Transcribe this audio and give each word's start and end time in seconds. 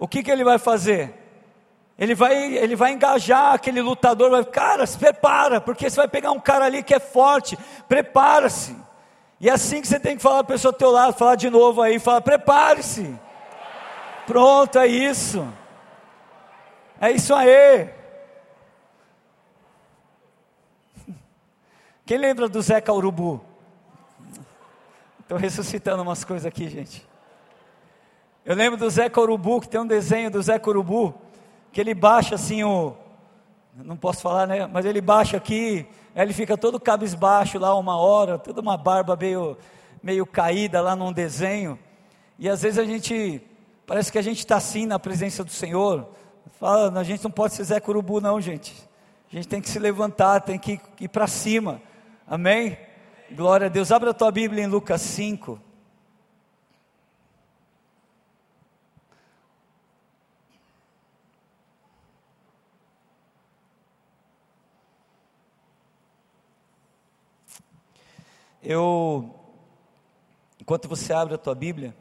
o 0.00 0.08
que, 0.08 0.22
que 0.22 0.30
ele 0.30 0.42
vai 0.42 0.58
fazer? 0.58 1.14
Ele 1.98 2.14
vai, 2.14 2.34
ele 2.54 2.74
vai 2.74 2.92
engajar 2.92 3.52
aquele 3.52 3.82
lutador, 3.82 4.30
vai, 4.30 4.42
cara, 4.42 4.86
se 4.86 4.96
prepara, 4.96 5.60
porque 5.60 5.90
você 5.90 5.96
vai 5.96 6.08
pegar 6.08 6.32
um 6.32 6.40
cara 6.40 6.64
ali 6.64 6.82
que 6.82 6.94
é 6.94 6.98
forte, 6.98 7.58
prepara-se. 7.86 8.74
E 9.38 9.50
é 9.50 9.52
assim 9.52 9.82
que 9.82 9.86
você 9.86 10.00
tem 10.00 10.16
que 10.16 10.22
falar 10.22 10.42
para 10.42 10.54
a 10.54 10.56
pessoa 10.56 10.72
do 10.72 10.78
teu 10.78 10.90
lado, 10.90 11.12
falar 11.12 11.34
de 11.34 11.50
novo 11.50 11.82
aí, 11.82 11.98
fala, 11.98 12.22
prepare-se. 12.22 13.14
Pronto, 14.26 14.78
é 14.78 14.86
isso. 14.86 15.46
É 16.98 17.10
isso 17.10 17.34
aí. 17.34 17.90
Quem 22.06 22.16
lembra 22.16 22.48
do 22.48 22.62
Zeca 22.62 22.92
Urubu? 22.92 23.44
Estou 25.20 25.36
ressuscitando 25.36 26.02
umas 26.02 26.24
coisas 26.24 26.46
aqui, 26.46 26.68
gente. 26.70 27.09
Eu 28.42 28.54
lembro 28.54 28.78
do 28.78 28.88
Zeca 28.88 29.20
Urubu, 29.20 29.60
que 29.60 29.68
tem 29.68 29.80
um 29.80 29.86
desenho 29.86 30.30
do 30.30 30.40
Zeca 30.40 30.70
Urubu, 30.70 31.14
que 31.70 31.80
ele 31.80 31.92
baixa 31.92 32.36
assim 32.36 32.64
o. 32.64 32.94
Não 33.76 33.96
posso 33.96 34.22
falar, 34.22 34.46
né? 34.46 34.66
Mas 34.66 34.86
ele 34.86 35.00
baixa 35.00 35.36
aqui, 35.36 35.86
aí 36.14 36.22
ele 36.22 36.32
fica 36.32 36.56
todo 36.56 36.80
cabisbaixo 36.80 37.58
lá 37.58 37.74
uma 37.78 37.98
hora, 37.98 38.38
toda 38.38 38.62
uma 38.62 38.78
barba 38.78 39.14
meio, 39.14 39.58
meio 40.02 40.24
caída 40.24 40.80
lá 40.80 40.96
num 40.96 41.12
desenho. 41.12 41.78
E 42.38 42.48
às 42.48 42.62
vezes 42.62 42.78
a 42.78 42.84
gente, 42.84 43.42
parece 43.86 44.10
que 44.10 44.18
a 44.18 44.22
gente 44.22 44.38
está 44.38 44.56
assim 44.56 44.86
na 44.86 44.98
presença 44.98 45.44
do 45.44 45.50
Senhor. 45.50 46.08
Fala, 46.58 46.98
a 46.98 47.04
gente 47.04 47.22
não 47.22 47.30
pode 47.30 47.54
ser 47.54 47.64
Zé 47.64 47.80
Urubu, 47.86 48.22
não, 48.22 48.40
gente. 48.40 48.74
A 49.30 49.36
gente 49.36 49.48
tem 49.48 49.60
que 49.60 49.68
se 49.68 49.78
levantar, 49.78 50.40
tem 50.40 50.58
que 50.58 50.80
ir 50.98 51.08
para 51.08 51.26
cima. 51.26 51.80
Amém? 52.26 52.78
Glória 53.30 53.66
a 53.66 53.70
Deus. 53.70 53.92
Abra 53.92 54.10
a 54.10 54.14
tua 54.14 54.30
Bíblia 54.32 54.64
em 54.64 54.66
Lucas 54.66 55.02
5. 55.02 55.60
Eu, 68.62 69.34
enquanto 70.60 70.86
você 70.86 71.14
abre 71.14 71.34
a 71.34 71.38
tua 71.38 71.54
Bíblia, 71.54 71.96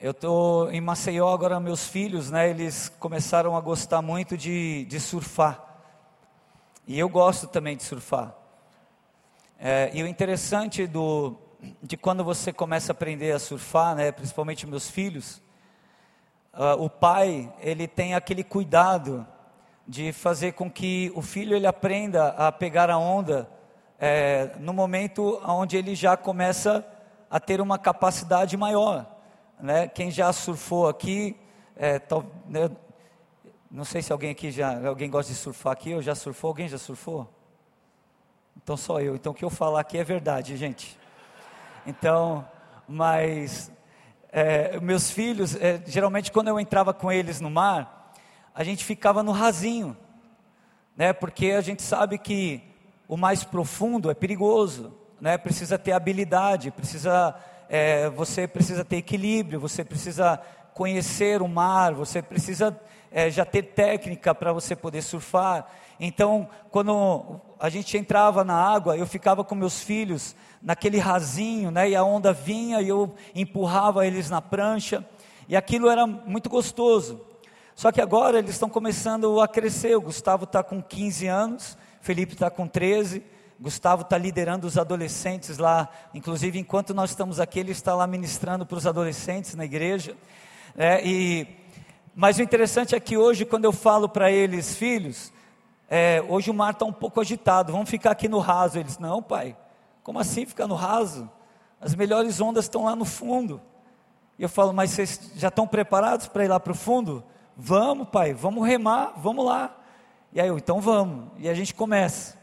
eu 0.00 0.10
estou 0.10 0.68
em 0.72 0.80
Maceió 0.80 1.32
agora, 1.32 1.60
meus 1.60 1.86
filhos, 1.86 2.28
né, 2.28 2.50
eles 2.50 2.88
começaram 2.98 3.56
a 3.56 3.60
gostar 3.60 4.02
muito 4.02 4.36
de, 4.36 4.84
de 4.86 4.98
surfar. 4.98 5.64
E 6.88 6.98
eu 6.98 7.08
gosto 7.08 7.46
também 7.46 7.76
de 7.76 7.84
surfar. 7.84 8.34
É, 9.60 9.92
e 9.94 10.02
o 10.02 10.08
interessante 10.08 10.88
do, 10.88 11.36
de 11.80 11.96
quando 11.96 12.24
você 12.24 12.52
começa 12.52 12.90
a 12.90 12.94
aprender 12.94 13.30
a 13.30 13.38
surfar, 13.38 13.94
né, 13.94 14.10
principalmente 14.10 14.66
meus 14.66 14.90
filhos, 14.90 15.40
uh, 16.52 16.82
o 16.82 16.90
pai, 16.90 17.52
ele 17.60 17.86
tem 17.86 18.12
aquele 18.12 18.42
cuidado 18.42 19.24
de 19.86 20.12
fazer 20.12 20.54
com 20.54 20.68
que 20.68 21.12
o 21.14 21.22
filho 21.22 21.54
ele 21.54 21.66
aprenda 21.66 22.30
a 22.30 22.50
pegar 22.50 22.90
a 22.90 22.98
onda 22.98 23.54
é, 23.98 24.50
no 24.58 24.72
momento 24.72 25.40
onde 25.44 25.76
ele 25.76 25.94
já 25.94 26.16
começa 26.16 26.86
a 27.30 27.40
ter 27.40 27.60
uma 27.60 27.78
capacidade 27.78 28.56
maior. 28.56 29.06
Né? 29.60 29.88
Quem 29.88 30.10
já 30.10 30.32
surfou 30.32 30.88
aqui, 30.88 31.36
é, 31.76 31.98
tal, 31.98 32.24
né? 32.46 32.70
não 33.70 33.84
sei 33.84 34.02
se 34.02 34.12
alguém 34.12 34.30
aqui 34.30 34.50
já, 34.50 34.86
alguém 34.86 35.10
gosta 35.10 35.32
de 35.32 35.38
surfar 35.38 35.72
aqui, 35.72 35.94
ou 35.94 36.02
já 36.02 36.14
surfou, 36.14 36.48
alguém 36.48 36.68
já 36.68 36.78
surfou? 36.78 37.28
Então 38.56 38.76
só 38.76 39.00
eu, 39.00 39.14
então 39.14 39.32
o 39.32 39.34
que 39.34 39.44
eu 39.44 39.50
falar 39.50 39.80
aqui 39.80 39.98
é 39.98 40.04
verdade, 40.04 40.56
gente. 40.56 40.98
Então, 41.86 42.46
mas 42.88 43.70
é, 44.30 44.78
meus 44.80 45.10
filhos, 45.10 45.54
é, 45.56 45.82
geralmente 45.86 46.32
quando 46.32 46.48
eu 46.48 46.58
entrava 46.60 46.92
com 46.92 47.10
eles 47.10 47.40
no 47.40 47.50
mar, 47.50 48.12
a 48.54 48.64
gente 48.64 48.84
ficava 48.84 49.22
no 49.22 49.32
rasinho, 49.32 49.96
né? 50.96 51.12
Porque 51.12 51.50
a 51.52 51.60
gente 51.60 51.82
sabe 51.82 52.18
que 52.18 52.62
o 53.08 53.16
mais 53.16 53.44
profundo 53.44 54.10
é 54.10 54.14
perigoso, 54.14 54.92
né? 55.20 55.38
Precisa 55.38 55.78
ter 55.78 55.92
habilidade, 55.92 56.70
precisa 56.70 57.34
é, 57.68 58.08
você 58.10 58.46
precisa 58.46 58.84
ter 58.84 58.96
equilíbrio, 58.96 59.60
você 59.60 59.84
precisa 59.84 60.40
conhecer 60.74 61.42
o 61.42 61.48
mar, 61.48 61.94
você 61.94 62.20
precisa 62.20 62.78
é, 63.10 63.30
já 63.30 63.44
ter 63.44 63.62
técnica 63.62 64.34
para 64.34 64.52
você 64.52 64.76
poder 64.76 65.02
surfar. 65.02 65.66
Então, 65.98 66.48
quando 66.70 67.40
a 67.58 67.68
gente 67.68 67.96
entrava 67.96 68.44
na 68.44 68.54
água, 68.54 68.96
eu 68.96 69.06
ficava 69.06 69.42
com 69.42 69.54
meus 69.54 69.80
filhos 69.80 70.36
naquele 70.60 70.98
rasinho, 70.98 71.70
né? 71.70 71.90
E 71.90 71.96
a 71.96 72.04
onda 72.04 72.32
vinha 72.32 72.82
e 72.82 72.88
eu 72.88 73.14
empurrava 73.34 74.06
eles 74.06 74.28
na 74.28 74.42
prancha, 74.42 75.04
e 75.48 75.56
aquilo 75.56 75.88
era 75.88 76.06
muito 76.06 76.50
gostoso. 76.50 77.20
Só 77.74 77.92
que 77.92 78.00
agora 78.00 78.38
eles 78.38 78.50
estão 78.50 78.68
começando 78.68 79.40
a 79.40 79.46
crescer. 79.46 79.96
O 79.96 80.00
Gustavo 80.00 80.44
está 80.44 80.62
com 80.62 80.82
15 80.82 81.26
anos 81.26 81.78
Felipe 82.06 82.34
está 82.34 82.48
com 82.48 82.68
13, 82.68 83.20
Gustavo 83.58 84.02
está 84.02 84.16
liderando 84.16 84.64
os 84.64 84.78
adolescentes 84.78 85.58
lá, 85.58 85.88
inclusive 86.14 86.56
enquanto 86.56 86.94
nós 86.94 87.10
estamos 87.10 87.40
aqui, 87.40 87.58
ele 87.58 87.72
está 87.72 87.96
lá 87.96 88.06
ministrando 88.06 88.64
para 88.64 88.78
os 88.78 88.86
adolescentes 88.86 89.56
na 89.56 89.64
igreja. 89.64 90.16
É, 90.76 91.04
e, 91.04 91.48
mas 92.14 92.38
o 92.38 92.42
interessante 92.42 92.94
é 92.94 93.00
que 93.00 93.16
hoje, 93.16 93.44
quando 93.44 93.64
eu 93.64 93.72
falo 93.72 94.08
para 94.08 94.30
eles, 94.30 94.76
filhos, 94.76 95.32
é, 95.90 96.24
hoje 96.28 96.48
o 96.48 96.54
mar 96.54 96.74
está 96.74 96.84
um 96.84 96.92
pouco 96.92 97.20
agitado, 97.20 97.72
vamos 97.72 97.90
ficar 97.90 98.12
aqui 98.12 98.28
no 98.28 98.38
raso. 98.38 98.78
Eles, 98.78 98.98
não, 98.98 99.20
pai, 99.20 99.56
como 100.04 100.20
assim 100.20 100.46
ficar 100.46 100.68
no 100.68 100.76
raso? 100.76 101.28
As 101.80 101.92
melhores 101.92 102.40
ondas 102.40 102.66
estão 102.66 102.84
lá 102.84 102.94
no 102.94 103.04
fundo. 103.04 103.60
E 104.38 104.44
eu 104.44 104.48
falo, 104.48 104.72
mas 104.72 104.92
vocês 104.92 105.32
já 105.34 105.48
estão 105.48 105.66
preparados 105.66 106.28
para 106.28 106.44
ir 106.44 106.48
lá 106.48 106.60
para 106.60 106.70
o 106.70 106.76
fundo? 106.76 107.24
Vamos, 107.56 108.10
pai, 108.10 108.32
vamos 108.32 108.64
remar, 108.64 109.14
vamos 109.16 109.44
lá. 109.44 109.76
E 110.36 110.40
aí 110.40 110.48
eu, 110.48 110.58
então 110.58 110.82
vamos. 110.82 111.30
E 111.38 111.48
a 111.48 111.54
gente 111.54 111.72
começa. 111.72 112.36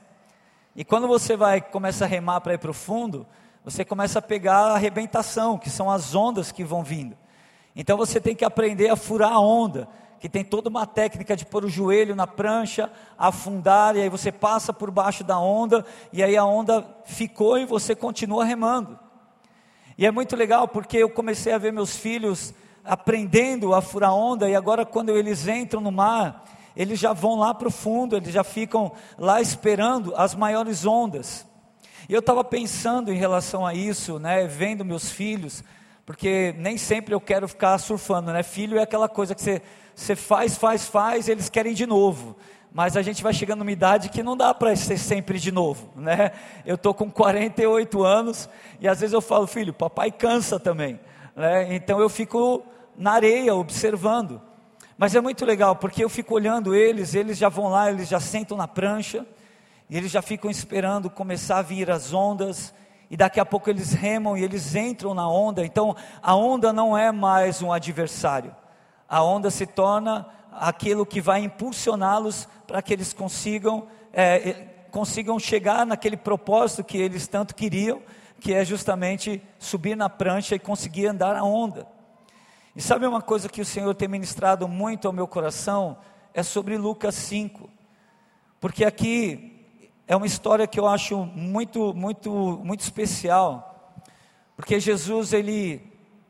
E 0.75 0.83
quando 0.83 1.07
você 1.07 1.37
vai 1.37 1.61
começa 1.61 2.05
a 2.05 2.07
remar 2.07 2.41
para 2.41 2.55
ir 2.55 2.57
para 2.57 2.71
o 2.71 2.73
fundo, 2.73 3.23
você 3.63 3.85
começa 3.85 4.17
a 4.17 4.21
pegar 4.21 4.55
a 4.55 4.73
arrebentação, 4.73 5.59
que 5.59 5.69
são 5.69 5.91
as 5.91 6.15
ondas 6.15 6.51
que 6.51 6.63
vão 6.63 6.83
vindo. 6.83 7.15
Então 7.75 7.95
você 7.95 8.19
tem 8.19 8.35
que 8.35 8.43
aprender 8.43 8.89
a 8.89 8.95
furar 8.95 9.33
a 9.33 9.39
onda, 9.39 9.87
que 10.19 10.27
tem 10.27 10.43
toda 10.43 10.69
uma 10.69 10.87
técnica 10.87 11.35
de 11.35 11.45
pôr 11.45 11.65
o 11.65 11.69
joelho 11.69 12.15
na 12.15 12.25
prancha, 12.25 12.91
afundar, 13.15 13.95
e 13.95 14.01
aí 14.01 14.09
você 14.09 14.31
passa 14.31 14.73
por 14.73 14.89
baixo 14.89 15.23
da 15.23 15.37
onda, 15.37 15.85
e 16.11 16.23
aí 16.23 16.35
a 16.35 16.43
onda 16.43 16.83
ficou 17.05 17.59
e 17.59 17.65
você 17.65 17.95
continua 17.95 18.43
remando. 18.43 18.97
E 19.99 20.07
é 20.07 20.09
muito 20.09 20.35
legal 20.35 20.67
porque 20.67 20.97
eu 20.97 21.11
comecei 21.11 21.53
a 21.53 21.59
ver 21.59 21.71
meus 21.71 21.95
filhos 21.95 22.55
aprendendo 22.83 23.75
a 23.75 23.83
furar 23.83 24.15
onda, 24.15 24.49
e 24.49 24.55
agora 24.55 24.83
quando 24.83 25.15
eles 25.15 25.47
entram 25.47 25.79
no 25.79 25.91
mar, 25.91 26.43
eles 26.75 26.99
já 26.99 27.13
vão 27.13 27.35
lá 27.35 27.53
para 27.53 27.67
o 27.67 27.71
fundo, 27.71 28.15
eles 28.15 28.33
já 28.33 28.43
ficam 28.43 28.91
lá 29.17 29.41
esperando 29.41 30.13
as 30.15 30.35
maiores 30.35 30.85
ondas. 30.85 31.45
E 32.07 32.13
eu 32.13 32.19
estava 32.19 32.43
pensando 32.43 33.11
em 33.11 33.17
relação 33.17 33.65
a 33.65 33.73
isso, 33.73 34.19
né, 34.19 34.45
vendo 34.47 34.83
meus 34.83 35.09
filhos, 35.09 35.63
porque 36.05 36.53
nem 36.57 36.77
sempre 36.77 37.13
eu 37.13 37.21
quero 37.21 37.47
ficar 37.47 37.77
surfando, 37.77 38.31
né? 38.33 38.43
Filho 38.43 38.77
é 38.77 38.81
aquela 38.81 39.07
coisa 39.07 39.33
que 39.33 39.41
você, 39.41 39.61
você 39.95 40.15
faz, 40.15 40.57
faz, 40.57 40.85
faz, 40.85 41.29
eles 41.29 41.49
querem 41.49 41.73
de 41.73 41.85
novo. 41.85 42.35
Mas 42.73 42.97
a 42.97 43.01
gente 43.01 43.21
vai 43.21 43.31
chegando 43.31 43.59
numa 43.59 43.71
idade 43.71 44.09
que 44.09 44.23
não 44.23 44.35
dá 44.35 44.53
para 44.53 44.75
ser 44.75 44.97
sempre 44.97 45.39
de 45.39 45.51
novo, 45.51 45.91
né? 45.95 46.31
Eu 46.65 46.75
estou 46.75 46.93
com 46.93 47.09
48 47.09 48.03
anos 48.03 48.49
e 48.81 48.87
às 48.87 48.99
vezes 48.99 49.13
eu 49.13 49.21
falo, 49.21 49.47
filho, 49.47 49.71
papai 49.71 50.11
cansa 50.11 50.59
também, 50.59 50.99
né? 51.35 51.73
Então 51.73 51.99
eu 51.99 52.09
fico 52.09 52.63
na 52.97 53.13
areia 53.13 53.55
observando. 53.55 54.41
Mas 54.97 55.15
é 55.15 55.21
muito 55.21 55.45
legal, 55.45 55.75
porque 55.75 56.03
eu 56.03 56.09
fico 56.09 56.35
olhando 56.35 56.75
eles, 56.75 57.15
eles 57.15 57.37
já 57.37 57.49
vão 57.49 57.67
lá, 57.67 57.89
eles 57.89 58.07
já 58.07 58.19
sentam 58.19 58.55
na 58.55 58.67
prancha, 58.67 59.25
e 59.89 59.97
eles 59.97 60.11
já 60.11 60.21
ficam 60.21 60.49
esperando 60.49 61.09
começar 61.09 61.57
a 61.57 61.61
vir 61.61 61.89
as 61.89 62.13
ondas, 62.13 62.73
e 63.09 63.17
daqui 63.17 63.39
a 63.39 63.45
pouco 63.45 63.69
eles 63.69 63.93
remam 63.93 64.37
e 64.37 64.43
eles 64.43 64.75
entram 64.75 65.13
na 65.13 65.27
onda. 65.27 65.65
Então 65.65 65.95
a 66.21 66.35
onda 66.35 66.71
não 66.71 66.97
é 66.97 67.11
mais 67.11 67.61
um 67.61 67.71
adversário, 67.71 68.55
a 69.07 69.23
onda 69.23 69.49
se 69.49 69.65
torna 69.65 70.27
aquilo 70.51 71.05
que 71.05 71.19
vai 71.19 71.43
impulsioná-los 71.43 72.47
para 72.67 72.81
que 72.81 72.93
eles 72.93 73.13
consigam, 73.13 73.87
é, 74.11 74.67
consigam 74.91 75.39
chegar 75.39 75.85
naquele 75.85 76.17
propósito 76.17 76.83
que 76.83 76.97
eles 76.97 77.27
tanto 77.27 77.55
queriam, 77.55 78.01
que 78.39 78.53
é 78.53 78.63
justamente 78.63 79.41
subir 79.57 79.95
na 79.95 80.09
prancha 80.09 80.53
e 80.53 80.59
conseguir 80.59 81.07
andar 81.07 81.35
a 81.35 81.43
onda. 81.43 81.87
E 82.75 82.81
sabe 82.81 83.05
uma 83.05 83.21
coisa 83.21 83.47
que 83.47 83.61
o 83.61 83.65
Senhor 83.65 83.93
tem 83.93 84.07
ministrado 84.07 84.67
muito 84.67 85.05
ao 85.05 85.13
meu 85.13 85.27
coração? 85.27 85.95
É 86.33 86.41
sobre 86.41 86.75
Lucas 86.75 87.13
5. 87.13 87.69
Porque 88.59 88.83
aqui 88.83 89.63
é 90.07 90.15
uma 90.15 90.25
história 90.25 90.65
que 90.65 90.79
eu 90.79 90.87
acho 90.87 91.23
muito, 91.23 91.93
muito, 91.93 92.31
muito 92.63 92.79
especial. 92.79 93.93
Porque 94.55 94.79
Jesus, 94.79 95.33
ele 95.33 95.83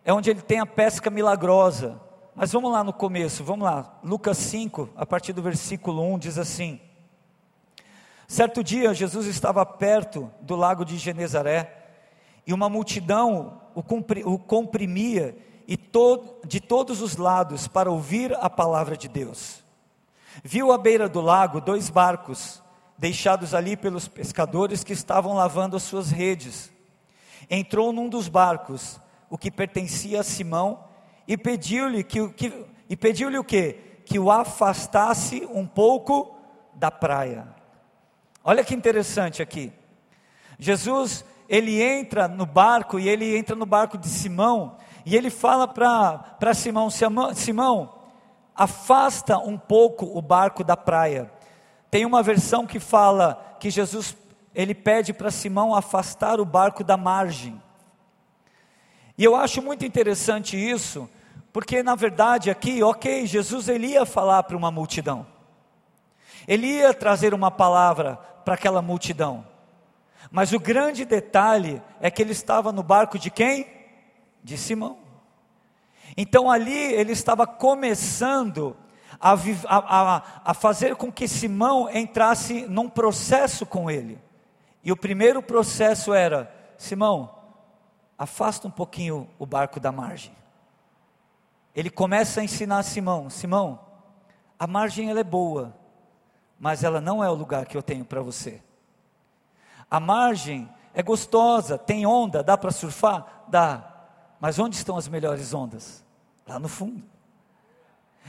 é 0.03 0.11
onde 0.11 0.31
ele 0.31 0.41
tem 0.41 0.59
a 0.59 0.65
pesca 0.65 1.09
milagrosa. 1.09 1.97
Mas 2.35 2.51
vamos 2.51 2.73
lá 2.73 2.83
no 2.83 2.91
começo, 2.91 3.41
vamos 3.41 3.63
lá. 3.63 3.97
Lucas 4.03 4.37
5, 4.37 4.89
a 4.97 5.05
partir 5.05 5.31
do 5.31 5.41
versículo 5.41 6.03
1, 6.13 6.19
diz 6.19 6.37
assim: 6.37 6.81
Certo 8.27 8.61
dia, 8.61 8.93
Jesus 8.93 9.27
estava 9.27 9.65
perto 9.65 10.29
do 10.41 10.57
lago 10.57 10.83
de 10.83 10.97
Genezaré, 10.97 11.85
e 12.45 12.53
uma 12.53 12.67
multidão 12.67 13.61
o 13.73 14.37
comprimia 14.37 15.37
e 15.67 15.77
to 15.77 16.39
de 16.45 16.59
todos 16.59 17.01
os 17.01 17.17
lados 17.17 17.67
para 17.67 17.91
ouvir 17.91 18.35
a 18.39 18.49
palavra 18.49 18.97
de 18.97 19.07
Deus. 19.07 19.63
Viu 20.43 20.71
à 20.71 20.77
beira 20.77 21.07
do 21.07 21.21
lago 21.21 21.61
dois 21.61 21.89
barcos, 21.89 22.61
deixados 22.97 23.53
ali 23.53 23.75
pelos 23.75 24.07
pescadores 24.07 24.83
que 24.83 24.93
estavam 24.93 25.33
lavando 25.33 25.75
as 25.75 25.83
suas 25.83 26.09
redes. 26.09 26.71
Entrou 27.49 27.91
num 27.91 28.09
dos 28.09 28.27
barcos, 28.27 28.99
o 29.29 29.37
que 29.37 29.51
pertencia 29.51 30.21
a 30.21 30.23
Simão, 30.23 30.85
e 31.27 31.37
pediu-lhe 31.37 32.03
que, 32.03 32.29
que, 32.29 32.65
e 32.89 32.95
pediu-lhe 32.95 33.37
o 33.37 33.43
quê? 33.43 33.79
Que 34.05 34.19
o 34.19 34.31
afastasse 34.31 35.47
um 35.53 35.65
pouco 35.65 36.35
da 36.73 36.91
praia. 36.91 37.47
Olha 38.43 38.63
que 38.63 38.75
interessante 38.75 39.41
aqui. 39.41 39.71
Jesus, 40.59 41.23
ele 41.47 41.81
entra 41.81 42.27
no 42.27 42.45
barco 42.45 42.99
e 42.99 43.07
ele 43.07 43.37
entra 43.37 43.55
no 43.55 43.65
barco 43.65 43.97
de 43.97 44.07
Simão 44.07 44.77
e 45.05 45.15
ele 45.15 45.29
fala 45.29 45.67
para 45.67 46.53
Simão: 46.53 46.89
Simão, 46.89 47.93
afasta 48.55 49.37
um 49.37 49.57
pouco 49.57 50.05
o 50.05 50.21
barco 50.21 50.63
da 50.63 50.77
praia. 50.77 51.31
Tem 51.89 52.05
uma 52.05 52.23
versão 52.23 52.65
que 52.65 52.79
fala 52.79 53.55
que 53.59 53.69
Jesus 53.69 54.15
ele 54.55 54.73
pede 54.73 55.13
para 55.13 55.31
Simão 55.31 55.73
afastar 55.73 56.39
o 56.39 56.45
barco 56.45 56.83
da 56.83 56.95
margem. 56.95 57.61
E 59.17 59.23
eu 59.23 59.35
acho 59.35 59.61
muito 59.61 59.85
interessante 59.85 60.57
isso, 60.57 61.09
porque 61.51 61.83
na 61.83 61.95
verdade 61.95 62.49
aqui, 62.49 62.81
ok, 62.81 63.25
Jesus 63.25 63.67
ele 63.67 63.87
ia 63.87 64.05
falar 64.05 64.43
para 64.43 64.57
uma 64.57 64.71
multidão, 64.71 65.25
ele 66.47 66.67
ia 66.67 66.93
trazer 66.93 67.33
uma 67.33 67.51
palavra 67.51 68.15
para 68.43 68.55
aquela 68.55 68.81
multidão, 68.81 69.45
mas 70.31 70.51
o 70.51 70.59
grande 70.59 71.05
detalhe 71.05 71.81
é 72.01 72.09
que 72.09 72.21
ele 72.21 72.31
estava 72.31 72.71
no 72.71 72.81
barco 72.81 73.19
de 73.19 73.29
quem? 73.29 73.67
De 74.43 74.57
Simão. 74.57 74.97
Então 76.17 76.51
ali 76.51 76.71
ele 76.71 77.11
estava 77.11 77.47
começando 77.47 78.75
a, 79.19 79.33
a, 79.67 80.23
a, 80.45 80.53
fazer 80.53 80.95
com 80.95 81.11
que 81.11 81.27
Simão 81.27 81.89
entrasse 81.89 82.67
num 82.67 82.89
processo 82.89 83.65
com 83.65 83.89
ele. 83.89 84.19
E 84.83 84.91
o 84.91 84.97
primeiro 84.97 85.41
processo 85.41 86.13
era: 86.13 86.53
Simão, 86.77 87.33
afasta 88.17 88.67
um 88.67 88.71
pouquinho 88.71 89.29
o 89.39 89.45
barco 89.45 89.79
da 89.79 89.91
margem. 89.91 90.33
Ele 91.75 91.89
começa 91.89 92.41
a 92.41 92.43
ensinar 92.43 92.83
Simão: 92.83 93.29
Simão, 93.29 93.79
a 94.59 94.67
margem 94.67 95.09
ela 95.09 95.19
é 95.19 95.23
boa, 95.23 95.75
mas 96.59 96.83
ela 96.83 97.01
não 97.01 97.23
é 97.23 97.29
o 97.29 97.35
lugar 97.35 97.65
que 97.65 97.77
eu 97.77 97.83
tenho 97.83 98.05
para 98.05 98.21
você. 98.21 98.61
A 99.89 99.99
margem 99.99 100.69
é 100.93 101.01
gostosa, 101.01 101.77
tem 101.77 102.05
onda, 102.05 102.43
dá 102.43 102.57
para 102.57 102.71
surfar? 102.71 103.45
Dá. 103.47 103.92
Mas 104.43 104.59
onde 104.59 104.75
estão 104.75 104.97
as 104.97 105.07
melhores 105.07 105.53
ondas? 105.53 106.03
Lá 106.45 106.59
no 106.59 106.67
fundo. 106.67 107.01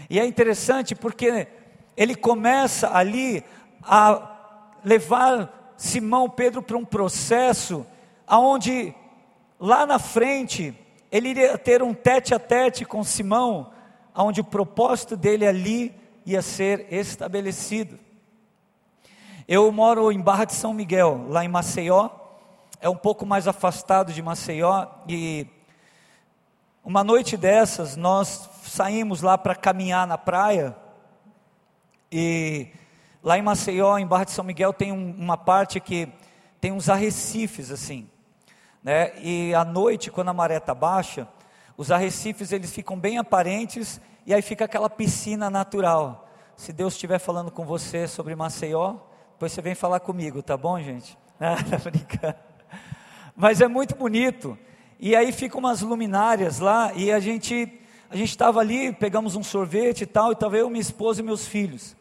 E 0.08 0.20
é 0.20 0.24
interessante 0.24 0.94
porque 0.94 1.48
ele 1.96 2.14
começa 2.14 2.96
ali 2.96 3.42
a 3.82 4.70
levar 4.84 5.74
Simão 5.76 6.30
Pedro 6.30 6.62
para 6.62 6.76
um 6.76 6.84
processo 6.84 7.84
aonde 8.28 8.94
lá 9.58 9.84
na 9.84 9.98
frente 9.98 10.72
ele 11.10 11.30
iria 11.30 11.58
ter 11.58 11.82
um 11.82 11.92
tete 11.92 12.32
a 12.32 12.38
tete 12.38 12.84
com 12.84 13.02
Simão, 13.02 13.72
onde 14.14 14.40
o 14.40 14.44
propósito 14.44 15.16
dele 15.16 15.44
ali 15.44 15.92
ia 16.24 16.42
ser 16.42 16.86
estabelecido. 16.92 17.98
Eu 19.48 19.72
moro 19.72 20.12
em 20.12 20.20
Barra 20.20 20.44
de 20.44 20.54
São 20.54 20.72
Miguel, 20.72 21.26
lá 21.28 21.44
em 21.44 21.48
Maceió, 21.48 22.08
é 22.80 22.88
um 22.88 22.96
pouco 22.96 23.26
mais 23.26 23.48
afastado 23.48 24.12
de 24.12 24.22
Maceió, 24.22 24.86
e 25.08 25.48
uma 26.84 27.02
noite 27.02 27.36
dessas 27.36 27.96
nós 27.96 28.48
saímos 28.62 29.22
lá 29.22 29.38
para 29.38 29.54
caminhar 29.54 30.06
na 30.06 30.18
praia, 30.18 30.76
e 32.12 32.68
lá 33.22 33.38
em 33.38 33.42
Maceió, 33.42 33.98
em 33.98 34.06
Barra 34.06 34.24
de 34.24 34.30
São 34.30 34.44
Miguel, 34.44 34.72
tem 34.72 34.92
um, 34.92 35.14
uma 35.18 35.36
parte 35.36 35.80
que 35.80 36.08
tem 36.60 36.70
uns 36.70 36.88
arrecifes 36.88 37.70
assim 37.70 38.08
né? 38.84 39.12
E 39.18 39.54
à 39.54 39.64
noite, 39.64 40.10
quando 40.10 40.28
a 40.28 40.34
maré 40.34 40.58
está 40.58 40.74
baixa, 40.74 41.26
os 41.74 41.90
arrecifes 41.90 42.52
eles 42.52 42.70
ficam 42.70 42.98
bem 42.98 43.16
aparentes 43.16 43.98
e 44.26 44.34
aí 44.34 44.42
fica 44.42 44.66
aquela 44.66 44.90
piscina 44.90 45.48
natural. 45.48 46.28
Se 46.54 46.70
Deus 46.70 46.92
estiver 46.92 47.18
falando 47.18 47.50
com 47.50 47.64
você 47.64 48.06
sobre 48.06 48.36
Maceió, 48.36 48.96
depois 49.32 49.52
você 49.52 49.62
vem 49.62 49.74
falar 49.74 50.00
comigo, 50.00 50.42
tá 50.42 50.56
bom, 50.56 50.78
gente? 50.78 51.18
Mas 53.34 53.62
é 53.62 53.66
muito 53.66 53.96
bonito. 53.96 54.56
E 55.06 55.14
aí 55.14 55.32
ficam 55.32 55.60
umas 55.60 55.82
luminárias 55.82 56.60
lá 56.60 56.90
e 56.94 57.12
a 57.12 57.20
gente 57.20 57.70
a 58.08 58.16
gente 58.16 58.30
estava 58.30 58.60
ali, 58.60 58.90
pegamos 58.90 59.36
um 59.36 59.42
sorvete 59.42 60.00
e 60.00 60.06
tal, 60.06 60.30
e 60.30 60.32
estava 60.32 60.56
eu, 60.56 60.70
minha 60.70 60.80
esposa 60.80 61.20
e 61.20 61.22
meus 61.22 61.46
filhos. 61.46 61.94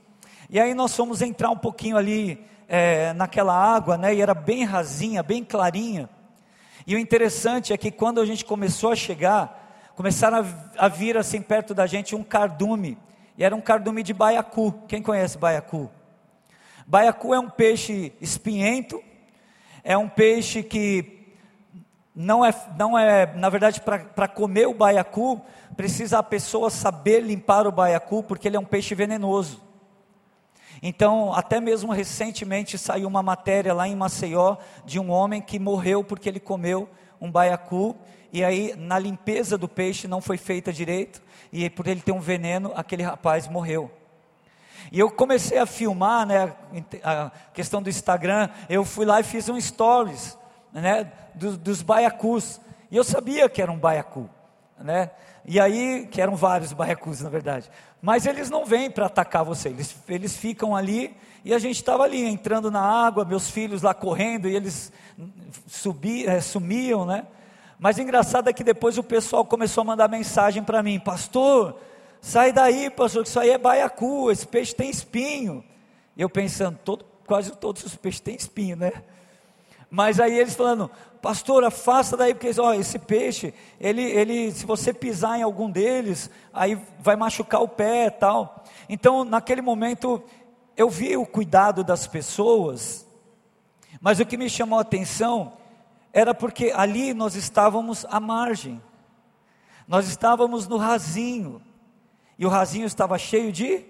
E 0.49 0.57
aí 0.57 0.73
nós 0.73 0.95
fomos 0.95 1.21
entrar 1.21 1.49
um 1.49 1.57
pouquinho 1.57 1.97
ali 1.97 2.41
é, 2.65 3.11
naquela 3.11 3.53
água, 3.53 3.97
né? 3.97 4.15
E 4.15 4.21
era 4.21 4.33
bem 4.33 4.63
rasinha, 4.63 5.21
bem 5.21 5.43
clarinha. 5.43 6.09
E 6.87 6.95
o 6.95 6.97
interessante 6.97 7.73
é 7.73 7.77
que 7.77 7.91
quando 7.91 8.21
a 8.21 8.25
gente 8.25 8.45
começou 8.45 8.93
a 8.93 8.95
chegar, 8.95 9.91
começaram 9.97 10.37
a, 10.37 10.85
a 10.85 10.87
vir 10.87 11.17
assim 11.17 11.41
perto 11.41 11.73
da 11.73 11.85
gente 11.85 12.15
um 12.15 12.23
cardume, 12.23 12.97
e 13.37 13.43
era 13.43 13.53
um 13.53 13.59
cardume 13.59 14.01
de 14.01 14.13
baiacu. 14.13 14.73
Quem 14.87 15.01
conhece 15.01 15.37
baiacu? 15.37 15.91
Baiacu 16.87 17.33
é 17.33 17.39
um 17.39 17.49
peixe 17.49 18.13
espinhento, 18.21 19.03
é 19.83 19.97
um 19.97 20.07
peixe 20.07 20.63
que 20.63 21.12
não 22.15 22.45
é, 22.45 22.53
não 22.77 22.97
é 22.97 23.33
na 23.35 23.49
verdade, 23.49 23.81
para 23.81 24.27
comer 24.27 24.67
o 24.67 24.73
baiacu, 24.73 25.41
precisa 25.75 26.19
a 26.19 26.23
pessoa 26.23 26.69
saber 26.69 27.21
limpar 27.21 27.65
o 27.65 27.71
baiacu, 27.71 28.23
porque 28.23 28.47
ele 28.47 28.57
é 28.57 28.59
um 28.59 28.65
peixe 28.65 28.93
venenoso. 28.93 29.61
Então, 30.81 31.33
até 31.33 31.61
mesmo 31.61 31.93
recentemente 31.93 32.77
saiu 32.77 33.07
uma 33.07 33.23
matéria 33.23 33.73
lá 33.73 33.87
em 33.87 33.95
Maceió 33.95 34.57
de 34.85 34.99
um 34.99 35.09
homem 35.09 35.41
que 35.41 35.57
morreu 35.57 36.03
porque 36.03 36.27
ele 36.27 36.41
comeu 36.41 36.89
um 37.21 37.31
baiacu 37.31 37.95
e 38.33 38.43
aí 38.43 38.75
na 38.75 38.99
limpeza 38.99 39.57
do 39.57 39.69
peixe 39.69 40.07
não 40.07 40.19
foi 40.19 40.37
feita 40.37 40.73
direito 40.73 41.21
e 41.53 41.69
por 41.69 41.87
ele 41.87 42.01
ter 42.01 42.11
um 42.11 42.19
veneno, 42.19 42.73
aquele 42.75 43.01
rapaz 43.01 43.47
morreu. 43.47 43.89
E 44.91 44.99
eu 44.99 45.09
comecei 45.09 45.57
a 45.57 45.65
filmar, 45.65 46.25
né, 46.25 46.53
a 47.03 47.31
questão 47.53 47.81
do 47.81 47.89
Instagram, 47.89 48.49
eu 48.67 48.83
fui 48.83 49.05
lá 49.05 49.19
e 49.21 49.23
fiz 49.23 49.47
um 49.47 49.59
stories, 49.59 50.37
né, 50.73 51.11
dos, 51.35 51.57
dos 51.57 51.81
baiacus. 51.81 52.59
E 52.89 52.97
eu 52.97 53.03
sabia 53.03 53.47
que 53.47 53.61
era 53.61 53.71
um 53.71 53.77
baiacu, 53.77 54.29
né? 54.79 55.11
E 55.45 55.59
aí, 55.59 56.07
que 56.09 56.21
eram 56.21 56.35
vários 56.35 56.71
baiacus, 56.71 57.21
na 57.21 57.29
verdade. 57.29 57.69
Mas 58.01 58.25
eles 58.25 58.49
não 58.49 58.65
vêm 58.65 58.89
para 58.89 59.07
atacar 59.07 59.43
você, 59.43 59.69
eles, 59.69 59.95
eles 60.07 60.35
ficam 60.35 60.75
ali, 60.75 61.15
e 61.43 61.53
a 61.53 61.59
gente 61.59 61.75
estava 61.75 62.03
ali, 62.03 62.23
entrando 62.23 62.71
na 62.71 62.81
água, 62.81 63.25
meus 63.25 63.49
filhos 63.49 63.81
lá 63.81 63.93
correndo, 63.93 64.47
e 64.47 64.55
eles 64.55 64.91
subi, 65.67 66.25
é, 66.25 66.39
sumiam, 66.39 67.05
né? 67.05 67.25
Mas 67.77 67.99
engraçado 67.99 68.49
é 68.49 68.53
que 68.53 68.63
depois 68.63 68.97
o 68.97 69.03
pessoal 69.03 69.43
começou 69.43 69.81
a 69.81 69.85
mandar 69.85 70.07
mensagem 70.07 70.63
para 70.63 70.81
mim, 70.81 70.99
pastor, 70.99 71.77
sai 72.21 72.53
daí, 72.53 72.89
pastor, 72.89 73.23
isso 73.23 73.39
aí 73.39 73.49
é 73.49 73.57
baiacu, 73.57 74.31
esse 74.31 74.47
peixe 74.47 74.73
tem 74.73 74.89
espinho. 74.89 75.63
E 76.15 76.21
eu 76.21 76.29
pensando, 76.29 76.79
todo, 76.85 77.05
quase 77.25 77.51
todos 77.51 77.83
os 77.83 77.95
peixes 77.95 78.21
têm 78.21 78.35
espinho, 78.35 78.77
né? 78.77 78.91
Mas 79.95 80.19
aí 80.19 80.39
eles 80.39 80.55
falando, 80.55 80.89
pastor, 81.21 81.63
afasta 81.63 82.17
daí, 82.17 82.33
porque 82.33 82.59
ó, 82.59 82.73
esse 82.73 82.97
peixe, 82.97 83.53
ele, 83.79 84.01
ele, 84.01 84.51
se 84.51 84.65
você 84.65 84.91
pisar 84.91 85.37
em 85.37 85.43
algum 85.43 85.69
deles, 85.69 86.31
aí 86.51 86.81
vai 86.99 87.15
machucar 87.15 87.61
o 87.61 87.67
pé 87.67 88.07
e 88.07 88.09
tal. 88.11 88.63
Então, 88.89 89.23
naquele 89.23 89.61
momento, 89.61 90.19
eu 90.75 90.89
vi 90.89 91.15
o 91.15 91.27
cuidado 91.27 91.83
das 91.83 92.07
pessoas, 92.07 93.05
mas 94.01 94.19
o 94.19 94.25
que 94.25 94.35
me 94.35 94.49
chamou 94.49 94.79
a 94.79 94.81
atenção 94.81 95.53
era 96.11 96.33
porque 96.33 96.71
ali 96.75 97.13
nós 97.13 97.35
estávamos 97.35 98.03
à 98.09 98.19
margem, 98.19 98.81
nós 99.87 100.07
estávamos 100.07 100.67
no 100.67 100.77
rasinho, 100.77 101.61
e 102.39 102.47
o 102.47 102.49
rasinho 102.49 102.87
estava 102.87 103.15
cheio 103.19 103.51
de 103.51 103.85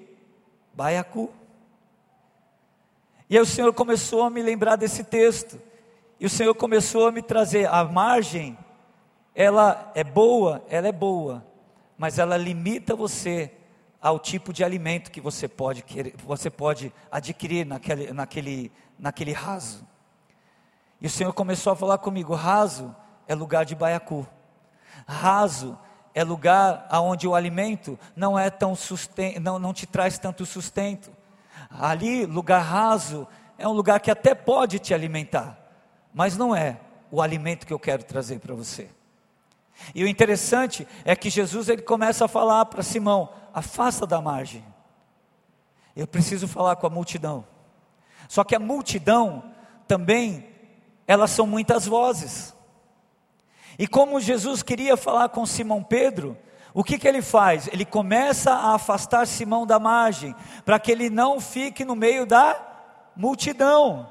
baiacu. 0.74 1.32
E 3.30 3.38
aí 3.38 3.42
o 3.42 3.46
Senhor 3.46 3.74
começou 3.74 4.24
a 4.24 4.30
me 4.30 4.42
lembrar 4.42 4.76
desse 4.76 5.06
texto. 5.06 5.72
E 6.20 6.26
o 6.26 6.30
Senhor 6.30 6.54
começou 6.56 7.08
a 7.08 7.12
me 7.12 7.22
trazer 7.22 7.68
a 7.68 7.84
margem, 7.84 8.58
ela 9.36 9.92
é 9.96 10.04
boa, 10.04 10.64
ela 10.70 10.88
é 10.88 10.92
boa, 10.92 11.46
mas 11.98 12.20
ela 12.20 12.38
limita 12.38 12.96
você 12.96 13.52
ao 14.02 14.20
tipo 14.20 14.52
de 14.52 14.64
alimento 14.64 15.10
que 15.12 15.22
você 15.22 15.48
pode 15.48 15.82
querer, 15.82 16.14
você 16.26 16.50
pode 16.50 16.94
adquirir 17.10 17.66
naquele, 17.66 18.12
naquele, 18.12 18.72
naquele 19.00 19.32
raso. 19.32 19.88
E 21.00 21.08
o 21.08 21.10
Senhor 21.10 21.34
começou 21.34 21.74
a 21.74 21.76
falar 21.76 21.98
comigo: 21.98 22.36
raso 22.36 22.96
é 23.28 23.34
lugar 23.34 23.66
de 23.66 23.76
baiacu, 23.76 24.28
raso 25.08 25.78
é 26.14 26.24
lugar 26.24 26.86
aonde 26.90 27.28
o 27.28 27.34
alimento 27.34 27.98
não 28.16 28.38
é 28.38 28.50
tão 28.50 28.76
sustento, 28.76 29.40
não, 29.40 29.58
não 29.58 29.74
te 29.74 29.88
traz 29.88 30.18
tanto 30.20 30.46
sustento. 30.46 31.12
Ali, 31.70 32.26
lugar 32.26 32.60
raso, 32.60 33.28
é 33.58 33.68
um 33.68 33.72
lugar 33.72 34.00
que 34.00 34.12
até 34.12 34.36
pode 34.36 34.80
te 34.80 34.94
alimentar, 34.94 35.58
mas 36.14 36.38
não 36.38 36.56
é 36.56 36.80
o 37.12 37.22
alimento 37.22 37.66
que 37.66 37.74
eu 37.74 37.80
quero 37.80 38.04
trazer 38.04 38.40
para 38.40 38.54
você. 38.54 38.90
E 39.94 40.04
o 40.04 40.08
interessante 40.08 40.88
é 41.04 41.16
que 41.16 41.30
Jesus 41.30 41.70
ele 41.70 41.82
começa 41.82 42.26
a 42.26 42.28
falar 42.28 42.66
para 42.66 42.84
Simão: 42.84 43.30
afasta 43.54 44.06
da 44.06 44.22
margem. 44.22 44.64
Eu 45.96 46.08
preciso 46.08 46.48
falar 46.48 46.76
com 46.76 46.88
a 46.88 46.90
multidão. 46.90 47.46
Só 48.28 48.44
que 48.44 48.56
a 48.56 48.60
multidão 48.60 49.52
também, 49.88 50.48
elas 51.06 51.32
são 51.32 51.46
muitas 51.46 51.86
vozes. 51.86 52.54
E 53.78 53.88
como 53.88 54.20
Jesus 54.20 54.64
queria 54.64 54.96
falar 54.96 55.30
com 55.30 55.46
Simão 55.46 55.84
Pedro, 55.84 56.38
o 56.74 56.84
que, 56.84 56.98
que 56.98 57.08
ele 57.08 57.22
faz? 57.22 57.68
Ele 57.68 57.86
começa 57.86 58.52
a 58.52 58.76
afastar 58.76 59.28
Simão 59.28 59.66
da 59.66 59.80
margem, 59.80 60.36
para 60.66 60.80
que 60.80 60.92
ele 60.92 61.10
não 61.10 61.40
fique 61.40 61.86
no 61.86 61.96
meio 61.96 62.26
da 62.26 62.60
multidão, 63.16 64.10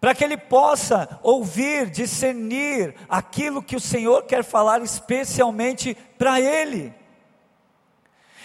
para 0.00 0.14
que 0.14 0.24
ele 0.24 0.36
possa 0.36 1.20
ouvir, 1.22 1.90
discernir 1.90 2.94
aquilo 3.08 3.62
que 3.62 3.76
o 3.76 3.80
Senhor 3.80 4.22
quer 4.22 4.42
falar 4.42 4.80
especialmente 4.82 5.94
para 6.16 6.40
ele. 6.40 6.94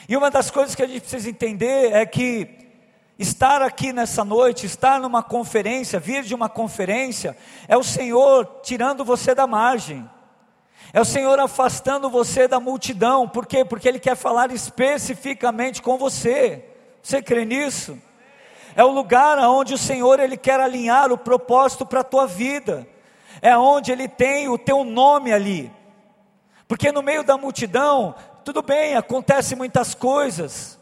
E 0.07 0.17
uma 0.17 0.29
das 0.29 0.51
coisas 0.51 0.75
que 0.75 0.83
a 0.83 0.87
gente 0.87 1.01
precisa 1.01 1.29
entender 1.29 1.93
é 1.93 2.05
que 2.05 2.65
estar 3.17 3.61
aqui 3.61 3.93
nessa 3.93 4.25
noite, 4.25 4.65
estar 4.65 4.99
numa 4.99 5.23
conferência, 5.23 5.99
vir 5.99 6.23
de 6.23 6.35
uma 6.35 6.49
conferência, 6.49 7.37
é 7.67 7.77
o 7.77 7.83
Senhor 7.83 8.59
tirando 8.61 9.05
você 9.05 9.33
da 9.33 9.47
margem. 9.47 10.07
É 10.91 10.99
o 10.99 11.05
Senhor 11.05 11.39
afastando 11.39 12.09
você 12.09 12.47
da 12.47 12.59
multidão. 12.59 13.27
Por 13.27 13.45
quê? 13.45 13.65
Porque 13.65 13.87
Ele 13.87 13.99
quer 13.99 14.15
falar 14.15 14.51
especificamente 14.51 15.81
com 15.81 15.97
você. 15.97 16.65
Você 17.01 17.21
crê 17.21 17.45
nisso? 17.45 17.97
É 18.75 18.83
o 18.83 18.91
lugar 18.91 19.37
onde 19.39 19.73
o 19.73 19.77
Senhor 19.77 20.19
Ele 20.19 20.35
quer 20.35 20.59
alinhar 20.59 21.11
o 21.11 21.17
propósito 21.17 21.85
para 21.85 22.01
a 22.01 22.03
tua 22.03 22.27
vida. 22.27 22.87
É 23.41 23.57
onde 23.57 23.91
Ele 23.91 24.07
tem 24.07 24.49
o 24.49 24.57
teu 24.57 24.83
nome 24.83 25.31
ali. 25.31 25.71
Porque 26.67 26.91
no 26.91 27.01
meio 27.01 27.23
da 27.23 27.37
multidão, 27.37 28.13
tudo 28.43 28.61
bem, 28.61 28.95
acontece 28.95 29.55
muitas 29.55 29.95
coisas. 29.95 30.79